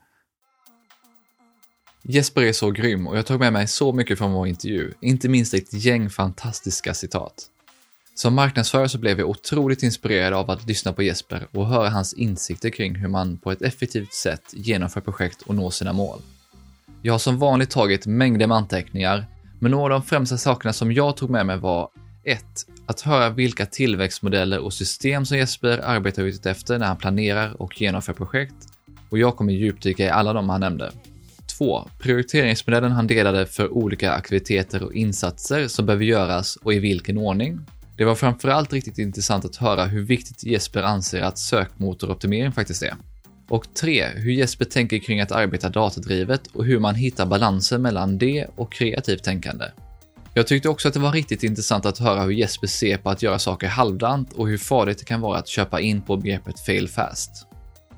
[2.03, 5.29] Jesper är så grym och jag tog med mig så mycket från vår intervju, inte
[5.29, 7.33] minst ett gäng fantastiska citat.
[8.15, 12.13] Som marknadsförare så blev jag otroligt inspirerad av att lyssna på Jesper och höra hans
[12.13, 16.21] insikter kring hur man på ett effektivt sätt genomför projekt och når sina mål.
[17.01, 19.25] Jag har som vanligt tagit mängder med anteckningar,
[19.59, 21.89] men några av de främsta sakerna som jag tog med mig var
[22.23, 22.45] 1.
[22.85, 28.13] Att höra vilka tillväxtmodeller och system som Jesper arbetar utifrån när han planerar och genomför
[28.13, 28.70] projekt.
[29.11, 30.91] Och jag kommer djupdyka i alla de han nämnde.
[31.57, 31.89] 2.
[31.99, 37.59] Prioriteringsmodellen han delade för olika aktiviteter och insatser som behöver göras och i vilken ordning.
[37.97, 42.93] Det var framförallt riktigt intressant att höra hur viktigt Jesper anser att sökmotoroptimering faktiskt är.
[43.49, 44.05] Och 3.
[44.15, 48.71] Hur Jesper tänker kring att arbeta datadrivet och hur man hittar balansen mellan det och
[48.73, 49.65] kreativt tänkande.
[50.33, 53.21] Jag tyckte också att det var riktigt intressant att höra hur Jesper ser på att
[53.21, 56.87] göra saker halvdant och hur farligt det kan vara att köpa in på begreppet fail
[56.87, 57.47] fast.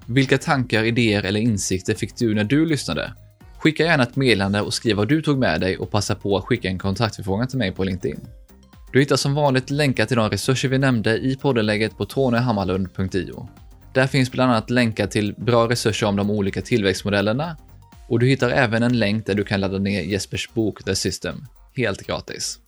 [0.06, 3.14] Vilka tankar, idéer eller insikter fick du när du lyssnade?
[3.58, 6.44] Skicka gärna ett meddelande och skriv vad du tog med dig och passa på att
[6.44, 8.20] skicka en kontaktförfrågan till mig på LinkedIn.
[8.94, 13.50] Du hittar som vanligt länkar till de resurser vi nämnde i poddenlägget på tonyhammarlund.io.
[13.94, 17.58] Där finns bland annat länkar till bra resurser om de olika tillväxtmodellerna
[18.08, 21.46] och du hittar även en länk där du kan ladda ner Jespers bok The System,
[21.76, 22.60] helt gratis.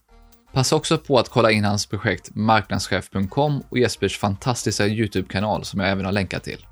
[0.54, 5.90] Passa också på att kolla in hans projekt marknadschef.com och Jespers fantastiska YouTube-kanal som jag
[5.90, 6.66] även har länkat till.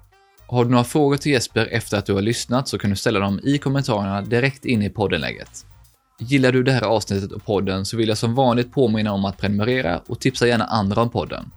[0.54, 3.20] Har du några frågor till Jesper efter att du har lyssnat så kan du ställa
[3.20, 5.66] dem i kommentarerna direkt in i poddenlägget.
[6.20, 9.38] Gillar du det här avsnittet och podden så vill jag som vanligt påminna om att
[9.38, 11.52] prenumerera och tipsa gärna andra om podden.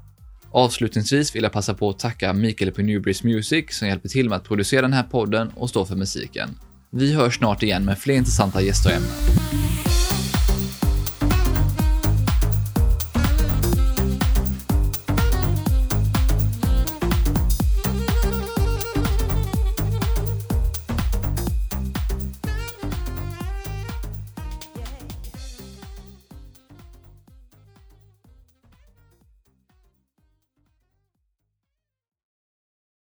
[0.51, 4.37] Avslutningsvis vill jag passa på att tacka Mikael på Newbreeze Music som hjälper till med
[4.37, 6.59] att producera den här podden och stå för musiken.
[6.91, 9.96] Vi hörs snart igen med fler intressanta gäster och ämnen.